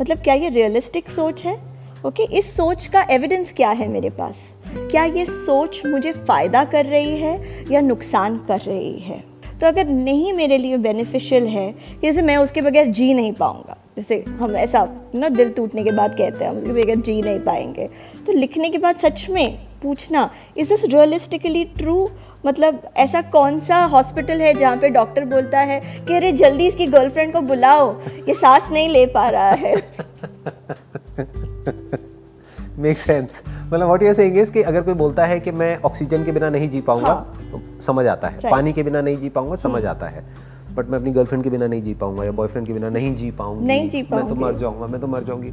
[0.00, 1.56] मतलब क्या ये रियलिस्टिक सोच है?
[2.04, 2.34] Okay okay?
[2.34, 4.36] इस सोच का एविडेंस क्या है मेरे पास?
[4.68, 9.24] क्या ये सोच मुझे फ़ायदा कर रही है या नुकसान कर रही है?
[9.60, 14.24] तो अगर नहीं मेरे लिए बेनिफिशियल है, जैसे मैं उसके बगैर जी नहीं पाऊँगा, जैसे
[14.28, 17.88] हम ऐसा ना दिल टूटने के बाद कहते हैं, हम उसके बगैर जी नहीं पाएँगे।
[18.26, 22.10] तो लिखने के बाद सच में पूछना इज़ दिस रियलिस्टिकली ट्रू
[22.46, 26.86] मतलब ऐसा कौन सा हॉस्पिटल है जहाँ पे डॉक्टर बोलता है कि, अरे, जल्दी इसकी
[26.86, 29.76] गर्लफ्रेंड को बुलाओ, ये सांस नहीं ले पा रहा है?
[32.86, 35.76] मेक सेंस मतलब what you are saying is कि अगर कोई बोलता है कि मैं
[35.82, 38.50] ऑक्सीजन के बिना नहीं जी पाऊँगा हाँ। तो समझ आता है। Right.
[38.50, 40.24] पानी के बिना नहीं जी पाऊँगा समझ आता है।
[40.74, 43.30] बट मैं अपनी गर्लफ्रेंड के बिना नहीं जी पाऊँगा या बॉयफ्रेंड के बिना नहीं जी
[43.30, 45.48] पाऊँगी। नहीं जी मैं तो मर जाऊँगा मैं तो मर जाऊँगी।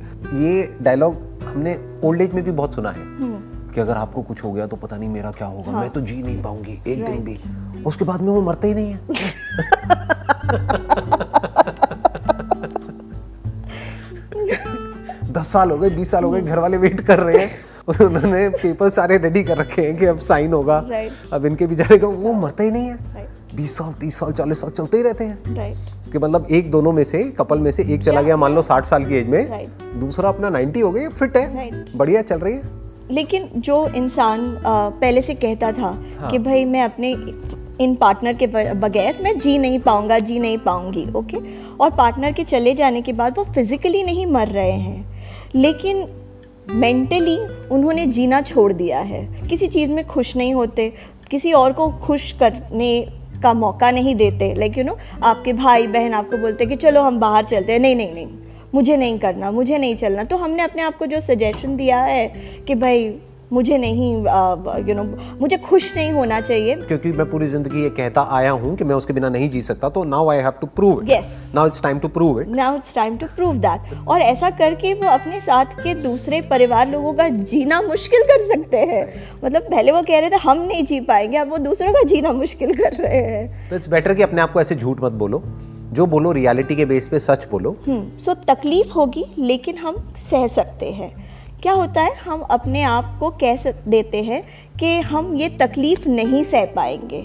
[0.46, 1.16] ये डायलॉग
[1.46, 3.04] हमने ओल्ड एज में भी बहुत सुना है
[3.74, 6.02] कि अगर आपको कुछ हो गया तो पता नहीं मेरा क्या होगा हाँ। मैं तो
[6.02, 7.38] जी नहीं पाऊँगी एक दिन भी।
[7.84, 9.00] उसके बाद में वो मरते ही नहीं है।
[15.34, 17.52] दस साल हो गए बीस साल हो गए घर वाले वेट कर रहे हैं।
[17.90, 21.34] और उन्होंने पेपर सारे रेडी कर रखे हैं कि अब साइन होगा। Right.
[21.34, 23.56] अब इनके बेचारे का वो मरता ही नहीं है। Right.
[23.56, 26.92] बीस साल तीस साल चालीस साल चलते ही रहते हैं। राइट कि मतलब एक दोनों
[26.92, 29.40] में से कपल में से एक चला गया मान लो साठ साल की एज में।
[29.50, 29.96] Right.
[30.00, 31.96] दूसरा अपना नाइन्टी हो गई फिट है। Right.
[31.96, 35.88] बढ़िया चल रही है। लेकिन जो इंसान पहले से कहता था
[36.20, 37.12] हाँ। कि भाई मैं अपने
[37.84, 41.38] इन पार्टनर के बगैर मैं जी नहीं पाऊँगा जी नहीं पाऊँगी ओके
[41.78, 45.13] और पार्टनर के चले जाने के बाद वो फिजिकली नहीं मर रहे हैं।
[45.56, 46.06] लेकिन
[46.72, 47.38] मेंटली
[47.68, 50.92] उन्होंने जीना छोड़ दिया है। किसी चीज़ में खुश नहीं होते,
[51.32, 53.08] किसी और को खुश करने
[53.44, 57.20] का मौका नहीं देते। लाइक यू नो आपके भाई बहन आपको बोलते कि चलो हम
[57.20, 58.28] बाहर चलते हैं। नहीं नहीं नहीं,
[58.76, 62.28] मुझे नहीं करना, मुझे नहीं चलना। तो हमने अपने आप को जो सजेशन दिया है
[62.68, 63.10] कि भाई
[63.52, 64.14] मुझे नहीं
[64.88, 65.04] यू नो
[65.42, 68.96] मुझे खुश नहीं होना चाहिए। क्योंकि मैं पूरी ज़िंदगी ये कहता आया हूँ कि मैं
[68.96, 71.34] उसके बिना नहीं जी सकता तो now I have to prove it Yes.
[71.56, 74.94] Now it's time to prove it now it's time to prove that और ऐसा करके
[74.94, 79.04] वो अपने साथ के दूसरे परिवार लोगों का जीना मुश्किल कर सकते हैं।
[79.44, 82.32] मतलब पहले वो कह रहे थे हम नहीं जी पाएँगे अब वो दूसरों का जीना
[82.34, 85.44] मुश्किल कर रहे हैं। तो इट्स बेटर कि अपने आप को ऐसे झूठ मत बोलो।
[85.94, 90.48] जो बोलो रियलिटी के बेस पे सच बोलो। सो so, तकलीफ़ होगी लेकिन हम सह
[90.48, 91.12] सकते हैं।
[91.64, 94.42] क्या होता है, हम अपने आप को कह देते हैं
[94.80, 97.22] कि हम ये तकलीफ़ नहीं सह पाएँगे।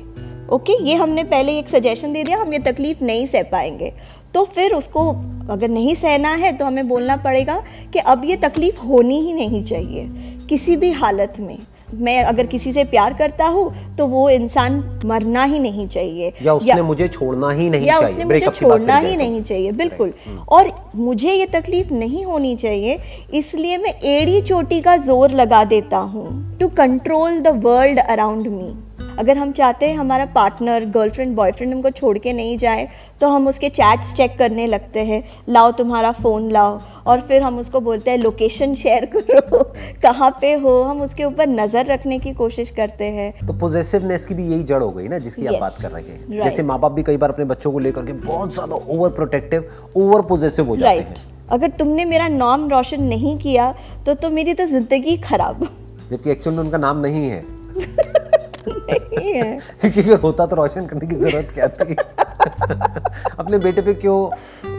[0.55, 3.93] ओके, ये हमने पहले एक सजेशन दे दिया, हम ये तकलीफ़ नहीं सह पाएँगे।
[4.35, 5.09] तो फिर उसको
[5.51, 9.65] अगर नहीं सहना है तो हमें बोलना पड़ेगा कि अब ये तकलीफ़ होनी ही नहीं
[9.65, 10.09] चाहिए,
[10.49, 11.59] किसी भी हालत में।
[11.95, 16.55] मैं अगर किसी से प्यार करता हूँ तो वो इंसान मरना ही नहीं चाहिए। या
[16.55, 20.13] उसने या, मुझे छोड़ना ही नहीं या चाहिए। उसने मुझे छोड़ना ही। नहीं चाहिए बिल्कुल।
[20.49, 22.99] और मुझे ये तकलीफ़ नहीं होनी चाहिए
[23.35, 28.75] इसलिए मैं एड़ी चोटी का ज़ोर लगा देता हूँ to control the world around me
[29.19, 32.87] अगर हम चाहते हैं हमारा पार्टनर गर्लफ्रेंड बॉयफ्रेंड हमको छोड़ के नहीं जाए
[33.21, 37.59] तो हम उसके चैट्स चेक करने लगते हैं। लाओ तुम्हारा फ़ोन लाओ। और फिर हम
[37.59, 39.63] उसको बोलते हैं लोकेशन शेयर करो।
[40.03, 40.83] कहाँ पे हो?
[40.83, 44.83] हम उसके ऊपर नज़र रखने की कोशिश करते हैं। तो पोजेसिवनेस की भी यही जड़
[44.83, 45.55] हो गई ना जिसकी yes.
[45.55, 46.45] आप बात कर रहे हैं। Right.
[46.45, 49.69] जैसे माँ बाप भी कई बार अपने बच्चों को लेकर के बहुत ज़्यादा ओवर प्रोटेक्टिव
[49.97, 53.73] ओवर पोजेसिव हो जाते राइट हैं। अगर तुमने मेरा नाम रोशन नहीं किया
[54.07, 55.69] तो तो मेरी तो ज़िंदगी खराब।
[56.11, 57.45] जबकि एक्चुअल में उनका नाम नहीं है।
[58.69, 61.95] नहीं है। क्योंकि अगर होता तो रोशन करने की ज़रूरत क्या थी?
[63.39, 64.19] अपने बेटे पे क्यों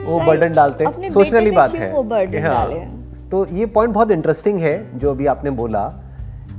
[0.06, 0.86] वो बर्डन डालते?
[1.10, 1.91] सोचने वाली बात है।
[2.41, 2.65] हाँ,
[3.32, 5.84] तो ये पॉइंट बहुत इंटरेस्टिंग है जो अभी आपने बोला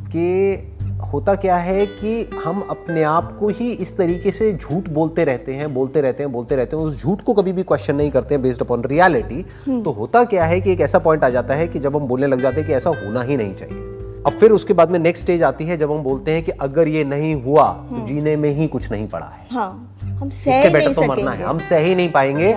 [0.07, 0.67] कि
[1.13, 5.53] होता क्या है कि हम अपने आप को ही इस तरीके से झूठ बोलते रहते
[5.53, 8.35] हैं बोलते रहते हैं बोलते रहते हैं उस झूठ को कभी भी क्वेश्चन नहीं करते
[8.35, 9.43] हैं बेस्ड अपॉन रियलिटी
[9.83, 12.27] तो होता क्या है कि एक ऐसा पॉइंट आ जाता है कि जब हम बोलने
[12.27, 13.79] लग जाते हैं कि ऐसा होना ही नहीं चाहिए।
[14.21, 16.89] अब फिर उसके बाद में नेक्स्ट स्टेज आती है जब हम बोलते हैं कि अगर
[16.89, 20.63] ये नहीं हुआ तो जीने में ही कुछ नहीं पड़ा है। हाँ हम सह इससे
[20.63, 22.53] नहीं बेटर तो मरना है हम सह ही नहीं पाएँगे।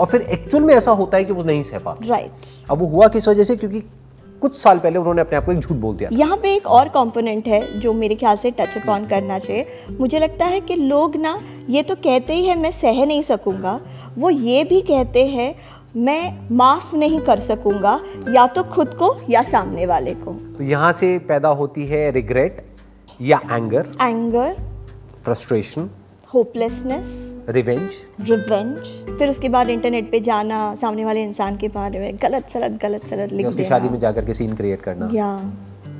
[0.00, 2.30] और फिर एक्चुअल में ऐसा होता है कि वो नहीं सह पाते। राइट
[2.70, 3.56] अब वो हुआ किस वजह से?
[3.56, 3.80] क्योंकि
[4.42, 6.88] कुछ साल पहले उन्होंने अपने आप को एक झूठ बोल दिया यहाँ पे एक और
[6.88, 9.66] कंपोनेंट है जो मेरे ख्याल से टच अपॉन करना चाहिए।
[10.00, 13.80] मुझे लगता है कि लोग ना ये तो कहते ही है मैं सह नहीं सकूँगा।
[14.18, 15.54] वो ये भी कहते हैं
[15.96, 20.92] मैं माफ़ नहीं कर सकूँगा या तो खुद को या सामने वाले को। तो यहाँ
[20.92, 22.66] से पैदा होती है रिग्रेट
[23.20, 24.56] या anger anger
[25.24, 25.90] frustration
[26.34, 28.78] hopelessness revenge revenge
[29.18, 33.06] फिर उसके बाद इंटरनेट पे जाना सामने वाले इंसान के बारे में गलत सलत गलत
[33.06, 35.52] सलत लिख उसकी शादी में जाकर के सीन क्रिएट करना। या।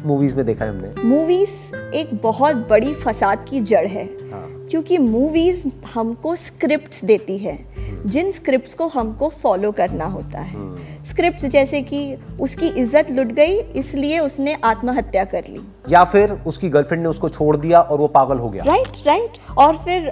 [0.06, 4.98] मूवीज़ में देखा है हमने। मूवीज़ एक बहुत बड़ी फसाद की जड़ है। हाँ। क्योंकि
[4.98, 7.58] मूवीज़ हमको स्क्रिप्ट्स देती है।
[8.06, 12.00] जिन स्क्रिप्ट्स को हमको फॉलो करना होता है। स्क्रिप्ट्स जैसे कि
[12.40, 17.28] उसकी इज़्ज़त लुट गई इसलिए उसने आत्महत्या कर ली। या फिर उसकी गर्लफ्रेंड ने उसको
[17.28, 20.08] छोड़ दिया और वो पागल हो गया। राइट राइट और फिर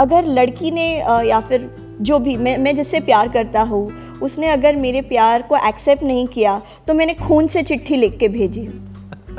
[0.00, 0.88] अगर लड़की ने
[1.28, 1.70] या फिर
[2.02, 3.86] जो भी मैं मैं जिससे प्यार करता हूँ
[4.22, 8.28] उसने अगर मेरे प्यार को एक्सेप्ट नहीं किया तो मैंने खून से चिट्ठी लिख के
[8.28, 8.62] भेजी।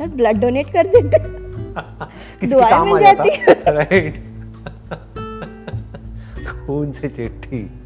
[0.00, 1.43] यार ब्लड डोनेट कर देते।
[2.40, 4.14] किसी काम आ जाता। राइट
[6.66, 7.80] खून से चिट्ठी।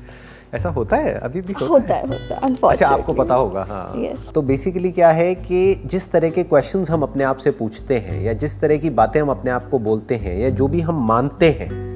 [0.54, 1.14] ऐसा होता है?
[1.14, 2.08] अभी भी होता, होता है?
[2.08, 4.32] है होता है। अच्छा आपको पता होगा हाँ। Yes.
[4.32, 8.22] तो बेसिकली क्या है कि जिस तरह के क्वेश्चंस हम अपने आप से पूछते हैं
[8.22, 11.06] या जिस तरह की बातें हम अपने आप को बोलते हैं या जो भी हम
[11.08, 11.88] मानते हैं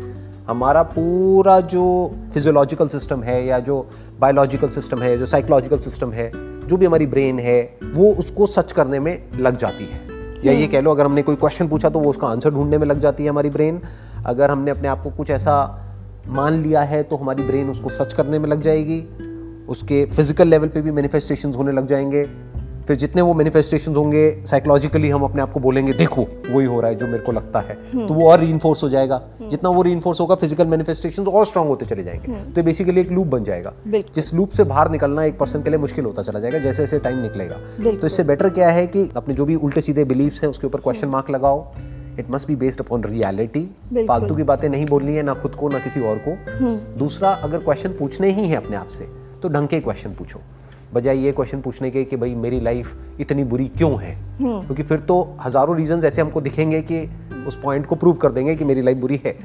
[0.49, 6.31] हमारा पूरा जो फिजियोलॉजिकल सिस्टम है या जो बायोलॉजिकल सिस्टम है जो साइकोलॉजिकल सिस्टम है
[6.69, 10.12] जो भी हमारी ब्रेन है वो उसको सच करने में लग जाती है।
[10.45, 12.87] या ये कह लो अगर हमने कोई क्वेश्चन पूछा तो वो उसका आंसर ढूँढने में
[12.87, 13.81] लग जाती है हमारी ब्रेन
[14.27, 15.55] अगर हमने अपने आप को कुछ ऐसा
[16.29, 19.01] मान लिया है तो हमारी ब्रेन उसको सच करने में लग जाएगी।
[19.69, 22.23] उसके फ़िज़िकल लेवल पे भी मैनिफेस्टेशंस होने लग जाएँगे।
[22.89, 26.91] फिर जितने वो मैनिफेस्टेशन होंगे साइकोलॉजिकली हम अपने आप को बोलेंगे देखो वही हो रहा
[26.91, 30.21] है जो मेरे को लगता है। तो वो और रीइंफोर्स हो जाएगा। जितना वो रीइंफोर्स
[30.21, 33.73] होगा फ़िज़िकल मैनिफेस्टेशंस और स्ट्रांग होते चले जाएँगे। तो बेसिकली एक लूप बन जाएगा।
[34.15, 36.99] जिस लूप से बाहर निकलना एक पर्सन के लिए मुश्किल होता चला जाएगा जैसे जैसे
[36.99, 37.59] टाइम निकलेगा।
[37.93, 40.81] तो इससे बेटर क्या है कि अपने जो भी उल्टे सीधे बिलीव्स हैं उसके ऊपर
[40.81, 41.67] क्वेश्चन मार्क लगाओ।
[42.19, 43.65] It must be based upon reality
[43.99, 46.37] फालतू की बातें नहीं बोलनी है ना खुद को ना किसी और को।
[46.99, 49.07] दूसरा अगर क्वेश्चन पूछने ही है अपने आप से
[49.43, 50.41] तो ढंग के क्वेश्चन पूछो।
[50.95, 54.17] बजाय ये क्वेश्चन पूछने के कि भाई मेरी लाइफ इतनी बुरी क्यों है?
[54.43, 57.11] क्योंकि फिर तो हज़ारों रीजन ऐसे हमको दिखेंगे कि
[57.47, 59.37] उस पॉइंट को प्रूव कर देंगे कि मेरी लाइफ बुरी है।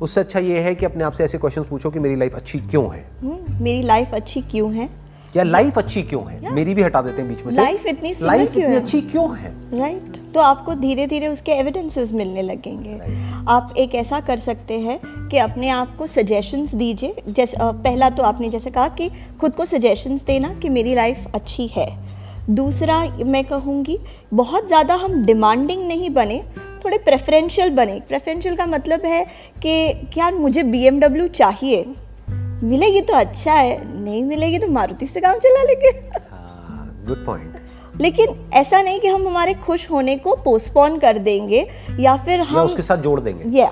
[0.00, 2.58] उससे अच्छा ये है कि अपने आप से ऐसे क्वेश्चन पूछो कि मेरी लाइफ अच्छी
[2.58, 3.04] क्यों है?
[3.22, 4.88] हम्म, मेरी लाइफ अच्छी क्यों है?
[5.36, 6.54] या लाइफ अच्छी क्यों है?
[6.54, 9.36] मेरी भी हटा देते हैं बीच में से। Life इतनी लाइफ क्यों इतनी अच्छी क्यों
[9.36, 9.52] है?
[9.72, 12.98] राइट तो आपको धीरे धीरे उसके एविडेंसेस मिलने लगेंगे।
[13.48, 18.22] आप एक ऐसा कर सकते हैं कि अपने आप को सजेशंस दीजिए। जैसे पहला तो
[18.22, 21.88] आपने जैसे कहा कि खुद को सजेशंस देना कि मेरी लाइफ अच्छी है।
[22.50, 23.98] दूसरा मैं कहूँगी
[24.34, 26.42] बहुत ज़्यादा हम डिमांडिंग नहीं बने
[26.84, 29.24] थोड़े प्रेफरेंशियल बने। प्रेफरेंशियल का मतलब है
[29.62, 29.70] कि
[30.18, 31.84] यार मुझे बी चाहिए।
[32.62, 35.90] मिलेगी तो अच्छा है नहीं मिलेगी तो मारुति से काम चला लेंगे।
[37.06, 37.54] गुड पॉइंट
[38.00, 41.66] लेकिन ऐसा नहीं कि हम हमारे खुश होने को पोस्टपोन कर देंगे
[42.00, 43.70] या फिर या हम उसके साथ जोड़ देंगे। या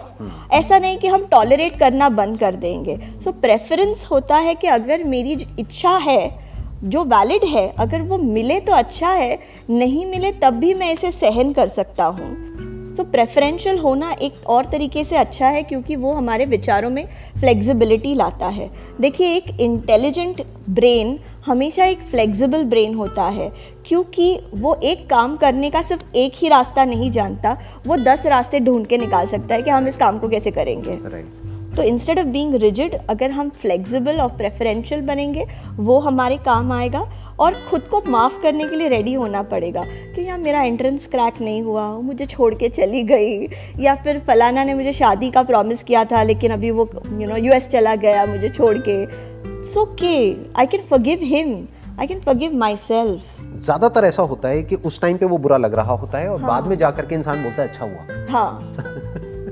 [0.53, 4.67] ऐसा नहीं कि हम टॉलरेट करना बंद कर देंगे। सो so, प्रेफरेंस होता है कि
[4.69, 6.45] अगर मेरी इच्छा है
[6.85, 9.39] जो वैलिड है अगर वो मिले तो अच्छा है
[9.71, 12.54] नहीं मिले तब भी मैं इसे सहन कर सकता हूँ।
[12.97, 17.07] सो प्रेफरेंशियल होना एक और तरीके से अच्छा है क्योंकि वो हमारे विचारों में
[17.41, 23.51] फ्लेक्सिबिलिटी लाता है। देखिए एक इंटेलिजेंट ब्रेन हमेशा एक फ्लेक्सिबल ब्रेन होता है
[23.87, 28.61] क्योंकि वो एक काम करने का सिर्फ़ एक ही रास्ता नहीं जानता वो दस रास्ते
[28.61, 31.43] ढूंढ के निकाल सकता है कि हम इस काम को कैसे करेंगे। राइट
[31.77, 37.01] तो इंस्टेड ऑफ़ बीइंग रिजिड अगर हम फ्लेक्सिबल और प्रेफरेंशियल बनेंगे वो हमारे काम आएगा।
[37.41, 41.41] और खुद को माफ़ करने के लिए रेडी होना पड़ेगा कि यार मेरा एंट्रेंस क्रैक
[41.41, 43.49] नहीं हुआ मुझे छोड़ के चली गई।
[43.81, 47.37] या फिर फलाना ने मुझे शादी का प्रॉमिस किया था लेकिन अभी वो यू नो
[47.37, 49.05] यूएस चला गया मुझे छोड़ के।
[49.73, 50.17] सो के
[50.61, 51.57] I can forgive him
[52.01, 55.75] I can forgive myself ज़्यादातर ऐसा होता है कि उस टाइम पे वो बुरा लग
[55.75, 58.75] रहा होता है और हाँ। बाद में जाकर के इंसान बोलता है अच्छा हुआ। हाँ।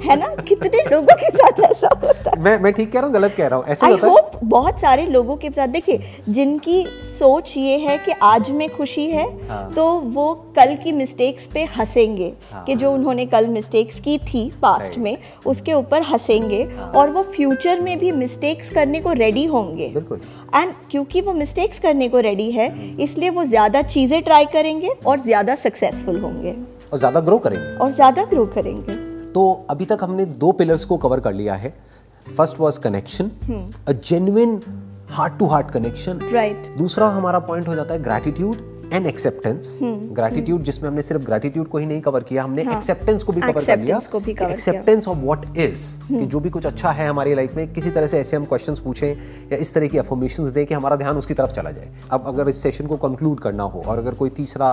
[0.02, 0.34] है ना?
[0.42, 3.46] कितने लोगों के साथ ऐसा होता है। मैं मैं ठीक कह रहा हूँ गलत कह
[3.46, 4.12] रहा हूँ। ऐसे आई होता है?
[4.12, 6.84] होप बहुत सारे लोगों के साथ देखिए जिनकी
[7.18, 9.84] सोच ये है कि आज में खुशी है हाँ। तो
[10.14, 14.98] वो कल की मिस्टेक्स पे हंसेंगे हाँ। कि जो उन्होंने कल मिस्टेक्स की थी पास्ट
[14.98, 19.88] में उसके ऊपर हंसेंगे हाँ। और वो फ्यूचर में भी मिस्टेक्स करने को रेडी होंगे।
[19.88, 20.20] बिल्कुल।
[20.54, 22.68] एंड क्योंकि वो मिस्टेक्स करने को रेडी है
[23.00, 26.54] इसलिए वो ज़्यादा चीज़ें ट्राई करेंगे और ज़्यादा सक्सेसफुल होंगे।
[26.92, 30.96] और ज़्यादा ग्रो करेंगे। और ज़्यादा ग्रो करेंगे। तो अभी तक हमने दो पिलर्स को
[30.96, 31.74] कवर कर लिया है।
[32.26, 33.30] First was connection
[33.88, 34.60] a genuine
[35.10, 40.62] heart to heart connection right दूसरा हमारा पॉइंट हो जाता है ग्रैटिट्यूड एंड एक्सेप्टेंस ग्रेटिट्यूड
[40.62, 43.64] जिसमें हमने सिर्फ़ ग्रेटिट्यूड को ही नहीं कवर किया हमने हाँ, एक्सेप्टेंस को भी कवर
[43.64, 44.00] कर लिया।
[44.48, 48.06] एक्सेप्टेंस ऑफ़ व्हाट इज़ कि जो भी कुछ अच्छा है हमारी लाइफ में किसी तरह
[48.06, 49.08] से ऐसे हम क्वेश्चंस पूछें
[49.52, 52.48] या इस तरह की अफर्मेशंस दें कि हमारा ध्यान उसकी तरफ़ चला जाए। अब अगर
[52.48, 54.72] इस सेशन को कंक्लूड करना हो और अगर कोई तीसरा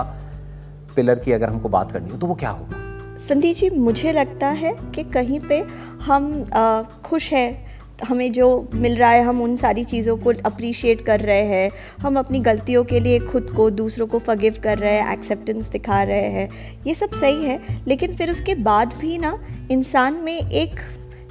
[0.96, 2.88] पिलर की अगर हमको बात करनी हो तो वो क्या होगा?
[3.30, 5.58] संदीप जी मुझे लगता है कि कहीं पे
[6.02, 7.70] हम आ, खुश हैं।
[8.04, 12.18] हमें जो मिल रहा है हम उन सारी चीज़ों को अप्रिशिएट कर रहे हैं। हम
[12.18, 16.30] अपनी गलतियों के लिए खुद को दूसरों को फगिव कर रहे हैं एक्सेप्टेंस दिखा रहे
[16.30, 16.48] हैं।
[16.86, 19.38] ये सब सही है लेकिन फिर उसके बाद भी ना
[19.70, 20.80] इंसान में एक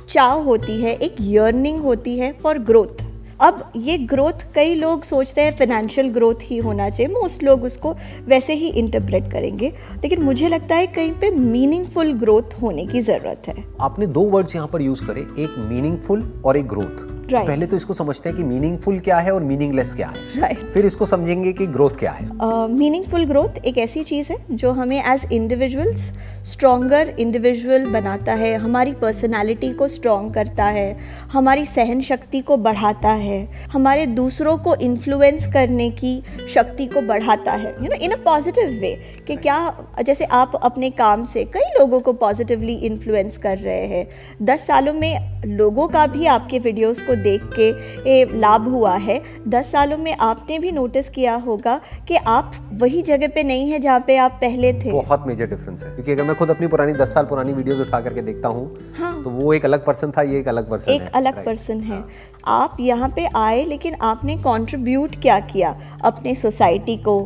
[0.10, 3.09] चाव होती है एक यर्निंग होती है फॉर ग्रोथ
[3.42, 7.94] अब ये ग्रोथ कई लोग सोचते हैं फिनेंशियल ग्रोथ ही होना चाहिए। मोस्ट लोग उसको
[8.26, 9.70] वैसे ही इंटरप्रेट करेंगे।
[10.04, 14.56] लेकिन मुझे लगता है कहीं पे मीनिंगफुल ग्रोथ होने की ज़रूरत है। आपने दो वर्ड्स
[14.56, 17.48] यहाँ पर यूज़ करे, एक मीनिंगफुल और एक ग्रोथ Right.
[17.48, 20.86] पहले तो इसको समझते हैं कि मीनिंगफुल क्या है और मीनिंगलेस क्या है। राइट फिर
[20.86, 22.28] इसको समझेंगे कि ग्रोथ क्या है।
[22.70, 26.12] मीनिंगफुल uh, ग्रोथ एक ऐसी चीज़ है जो हमें एज इंडिविजुअल्स
[26.44, 30.98] स्ट्रॉन्गर इंडिविजुअल बनाता है हमारी पर्सनालिटी को स्ट्रॉन्ग करता है
[31.32, 33.40] हमारी सहन शक्ति को बढ़ाता है
[33.74, 36.14] हमारे दूसरों को इन्फ्लुएंस करने की
[36.54, 38.94] शक्ति को बढ़ाता है। You know in a positive way
[39.28, 39.60] कि क्या
[40.02, 44.08] जैसे आप अपने काम से कई लोगों को पॉजिटिवली इन्फ्लुएंस कर रहे हैं।
[44.46, 47.70] दस सालों में लोगों का भी आपके वीडियोस को देख के
[48.12, 53.02] ए, लाभ हुआ है। दस सालों में आपने भी नोटिस किया होगा कि आप वही
[53.02, 56.24] जगह पे नहीं है जहाँ पे आप पहले थे। बहुत मेजर डिफरेंस है। क्योंकि अगर
[56.24, 59.54] मैं खुद अपनी पुरानी दस साल पुरानी वीडियोस उठा करके देखता हूँ हाँ। तो वो
[59.54, 62.04] एक अलग पर्सन था ये एक अलग पर्सन एक है। अलग पर्सन है।
[62.48, 65.76] आप यहाँ पे आए लेकिन आपने कंट्रीब्यूट क्या किया?
[66.04, 67.18] अपने सोसाइटी को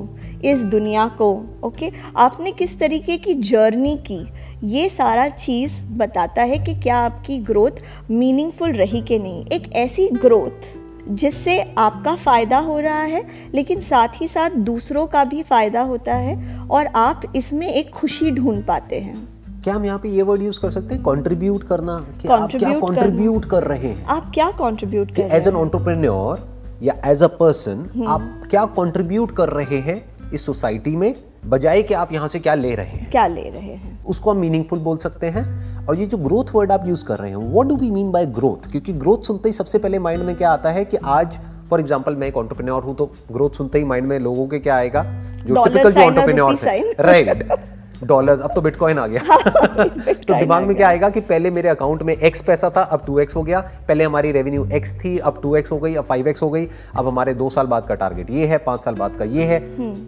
[0.45, 1.29] इस दुनिया को
[1.63, 4.19] ओके आपने किस तरीके की जर्नी की?
[4.63, 7.79] ये सारा चीज़ बताता है कि क्या आपकी ग्रोथ
[8.11, 10.67] मीनिंगफुल रही कि नहीं। एक ऐसी ग्रोथ
[11.11, 13.23] जिससे आपका फ़ायदा हो रहा है
[13.53, 18.31] लेकिन साथ ही साथ दूसरों का भी फ़ायदा होता है और आप इसमें एक खुशी
[18.31, 19.15] ढूंढ पाते हैं।
[19.63, 21.03] क्या हम यहाँ पे ये वर्ड यूज़ कर सकते हैं?
[21.03, 24.05] कंट्रीब्यूट करना कि आप क्या कंट्रीब्यूट कर रहे हैं?
[24.05, 26.47] आप क्या कंट्रीब्यूट कर रहे एज एन एंटरप्रेन्योर
[26.83, 30.01] या एज अ पर्सन आप क्या कंट्रीब्यूट कर रहे हैं
[30.33, 31.13] इस सोसाइटी में?
[31.45, 34.37] बजाय कि आप यहाँ से क्या ले रहे हैं। क्या ले रहे हैं। उसको हम
[34.37, 35.43] मीनिंगफुल बोल सकते हैं।
[35.87, 38.25] और ये जो ग्रोथ वर्ड आप यूज़ कर रहे हैं what do we mean by
[38.35, 41.37] growth क्योंकि ग्रोथ सुनते ही सबसे पहले माइंड में क्या आता है कि आज
[41.69, 44.75] फॉर एग्ज़ाम्पल मैं एक ऑन्टरप्रेन्योर हूँ तो ग्रोथ सुनते ही माइंड में लोगों के क्या
[44.75, 45.03] आएगा?
[45.45, 46.57] जो टिपिकल जो ऑन्टरप्रेन्योर
[46.99, 47.43] राइट
[48.03, 49.21] डॉलर्स अब तो बिटकॉइन आ गया।
[50.13, 53.19] तो दिमाग में क्या आएगा कि पहले मेरे अकाउंट में एक्स पैसा था अब टू
[53.19, 56.27] एक्स हो गया। पहले हमारी रेवेन्यू एक्स थी अब टू एक्स हो गई अब फाइव
[56.27, 59.15] एक्स हो गई। अब हमारे दो साल बाद का टारगेट ये है पाँच साल बाद
[59.15, 59.61] का ये है।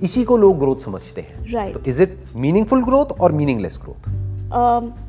[0.03, 4.09] इसी को लोग ग्रोथ समझते हैं। तो इज़ इट मीनिंगफुल ग्रोथ और मीनिंगलेस ग्रोथ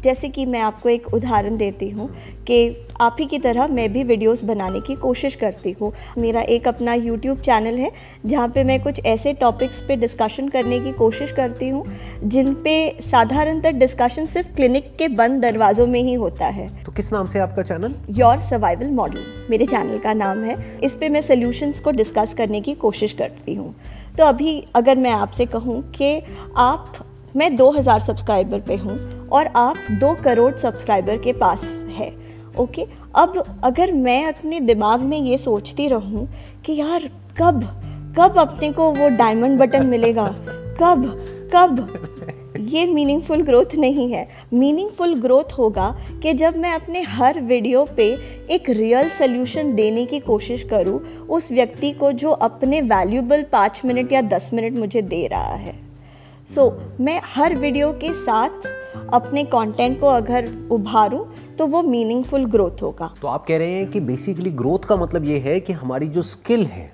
[0.05, 2.09] जैसे कि मैं आपको एक उदाहरण देती हूँ
[2.47, 6.69] कि आप ही की तरह मैं भी वीडियोस बनाने की कोशिश करती हूँ। मेरा एक
[6.69, 7.91] अपना यूट्यूब चैनल है
[8.27, 11.85] जहाँ पे मैं कुछ ऐसे टॉपिक्स पे डिस्कशन करने की कोशिश करती हूँ
[12.25, 17.13] जिन पे साधारणतः डिस्कशन सिर्फ़ क्लिनिक के बंद दरवाज़ों में ही होता है। तो किस
[17.13, 17.95] नाम से आपका चैनल?
[18.11, 22.61] योर सर्वाइवल मॉडल मेरे चैनल का नाम है। इस पर मैं सोल्यूशंस को डिस्कस करने
[22.61, 23.75] की कोशिश करती हूँ।
[24.19, 26.19] तो अभी अगर मैं आपसे कहूँ कि
[26.57, 27.05] आप
[27.37, 28.99] मैं 2000 सब्सक्राइबर पे हूँ
[29.33, 32.13] और आप दो करोड़ सब्सक्राइबर के पास है
[32.59, 32.87] ओके?
[33.15, 36.29] अब अगर मैं अपने दिमाग में ये सोचती रहूँ
[36.65, 37.83] कि यार कब
[38.19, 40.29] कब अपने को वो डायमंड बटन मिलेगा?
[40.83, 42.03] कब कब?
[42.61, 48.19] ये मीनिंगफुल ग्रोथ नहीं है। मीनिंगफुल ग्रोथ होगा कि जब मैं अपने हर वीडियो पे
[48.51, 54.13] एक रियल सोल्यूशन देने की कोशिश करूँ उस व्यक्ति को जो अपने वैल्यूबल पाँच मिनट
[54.13, 55.75] या दस मिनट मुझे दे रहा है।
[56.55, 58.69] सो so, मैं हर वीडियो के साथ
[59.13, 61.25] अपने कंटेंट को अगर उभारूं
[61.59, 65.25] तो वो मीनिंगफुल ग्रोथ होगा। तो आप कह रहे हैं कि बेसिकली ग्रोथ का मतलब
[65.25, 66.93] ये है कि हमारी जो स्किल है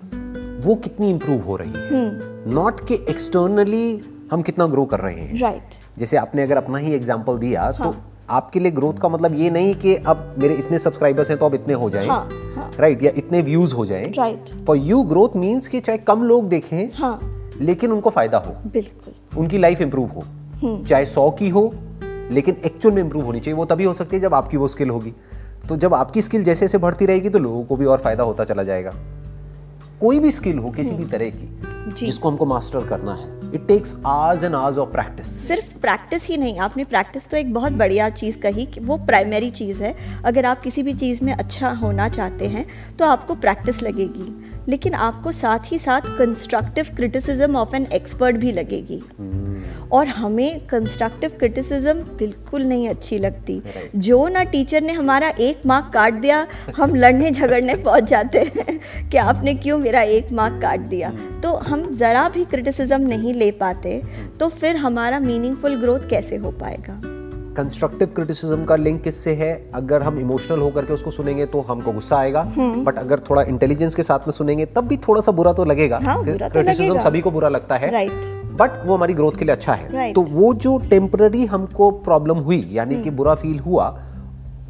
[0.62, 4.00] वो कितनी इंप्रूव हो रही है। नॉट कि एक्सटर्नली
[4.32, 5.98] हम कितना ग्रो कर रहे हैं। Right right.
[5.98, 7.72] जैसे आपने अगर अपना ही एग्ज़ाम्पल दिया हाँ.
[7.82, 7.94] तो
[8.30, 11.54] आपके लिए ग्रोथ का मतलब ये नहीं कि अब मेरे इतने सब्सक्राइबर्स हैं तो अब
[11.54, 15.36] इतने हो जाएँ। हाँ, हाँ। राइट या इतने व्यूज़ हो जाएँ। Right for you growth
[15.36, 17.18] means कि चाहे कम लोग देखें हाँ।
[17.60, 20.24] लेकिन उनको फ़ायदा हो। बिल्कुल। उनकी लाइफ इंप्रूव हो।
[20.88, 21.62] चाहे सौ की हो
[22.30, 24.90] लेकिन एक्चुअल में इंप्रूव होनी चाहिए। वो तभी हो सकती है जब आपकी वो स्किल
[24.90, 25.14] होगी।
[25.68, 28.44] तो जब आपकी स्किल जैसे जैसे बढ़ती रहेगी तो लोगों को भी और फ़ायदा होता
[28.44, 28.94] चला जाएगा।
[30.00, 33.94] कोई भी स्किल हो किसी भी तरह की जिसको हमको मास्टर करना है it takes
[34.06, 38.08] hours and hours of practice सिर्फ़ प्रैक्टिस ही नहीं आपने प्रैक्टिस तो एक बहुत बढ़िया
[38.10, 39.94] चीज़ कही कि वो प्राइमरी चीज़ है।
[40.24, 42.66] अगर आप किसी भी चीज़ में अच्छा होना चाहते हैं
[42.98, 48.52] तो आपको प्रैक्टिस लगेगी। लेकिन आपको साथ ही साथ constructive criticism of an expert भी
[48.52, 49.02] लगेगी।
[49.92, 53.96] और हमें कंस्ट्रक्टिव क्रिटिसिज्म बिल्कुल नहीं अच्छी लगती। Right.
[53.96, 56.46] जो ना टीचर ने हमारा एक मार्क काट दिया
[56.76, 58.78] हम लड़ने झगड़ने पहुँच जाते हैं
[59.10, 63.50] कि आपने क्यों मेरा एक मार्क काट दिया। तो हम ज़रा भी क्रिटिसिज्म नहीं ले
[63.50, 64.02] पाते
[64.40, 67.21] तो फिर हमारा मीनिंगफुल ग्रोथ कैसे हो पाएगा?
[67.56, 69.52] कंस्ट्रक्टिव क्रिटिसिज्म का लिंक किससे है?
[69.74, 73.94] अगर हम इमोशनल होकर के उसको सुनेंगे तो हमको गुस्सा आएगा। बट अगर थोड़ा इंटेलिजेंस
[73.94, 77.20] के साथ में सुनेंगे तब भी थोड़ा सा बुरा तो लगेगा। हाँ, तो क्रिटिसिज्म सभी
[77.20, 78.30] को बुरा लगता है। Right.
[78.52, 80.14] बट वो हमारी ग्रोथ के लिए अच्छा है। Right.
[80.14, 83.86] तो वो जो टेम्पररी हमको प्रॉब्लम हुई यानी कि बुरा फील हुआ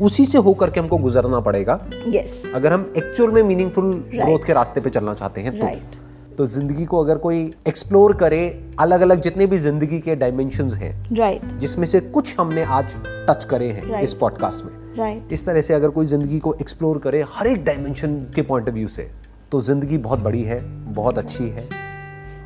[0.01, 4.53] उसी से होकर के हमको गुजरना पड़ेगा। यस अगर हम एक्चुअल में मीनिंगफुल ग्रोथ के
[4.53, 6.01] रास्ते पे चलना चाहते हैं तो। Right.
[6.39, 11.15] तो ज़िंदगी को अगर कोई एक्सप्लोर करे अलग अलग जितने भी ज़िंदगी के डायमेंशन हैं
[11.17, 14.03] राइट जिसमें से कुछ हमने आज टच करे हैं Right.
[14.05, 17.65] इस पॉडकास्ट में। राइट इस तरह से अगर कोई ज़िंदगी को एक्सप्लोर करे हर एक
[17.65, 19.11] डायमेंशन के पॉइंट ऑफ़ व्यू से
[19.53, 20.61] तो ज़िंदगी बहुत बड़ी है
[20.93, 21.69] बहुत अच्छी है।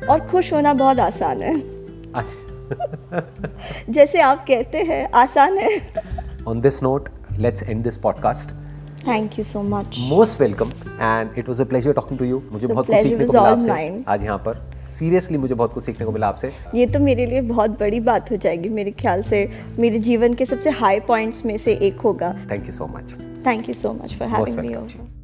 [0.09, 1.55] और खुश होना बहुत आसान है।
[3.93, 5.81] जैसे आप कहते हैं आसान है।
[6.47, 8.49] On this note let's end this podcast
[9.07, 10.69] thank you so much most welcome
[11.01, 14.03] and it was a pleasure talking to you मुझे बहुत कुछ सीखने को मिला आपसे।
[14.07, 17.41] आज यहाँ पर सीरियसली मुझे बहुत कुछ सीखने को मिला आपसे। ये तो मेरे लिए
[17.43, 19.49] बहुत बड़ी बात हो जाएगी मेरे ख्याल से।
[19.79, 23.69] मेरे जीवन के सबसे हाई पॉइंट्स में से एक होगा। Thank you so much thank
[23.69, 25.16] you so much for having me over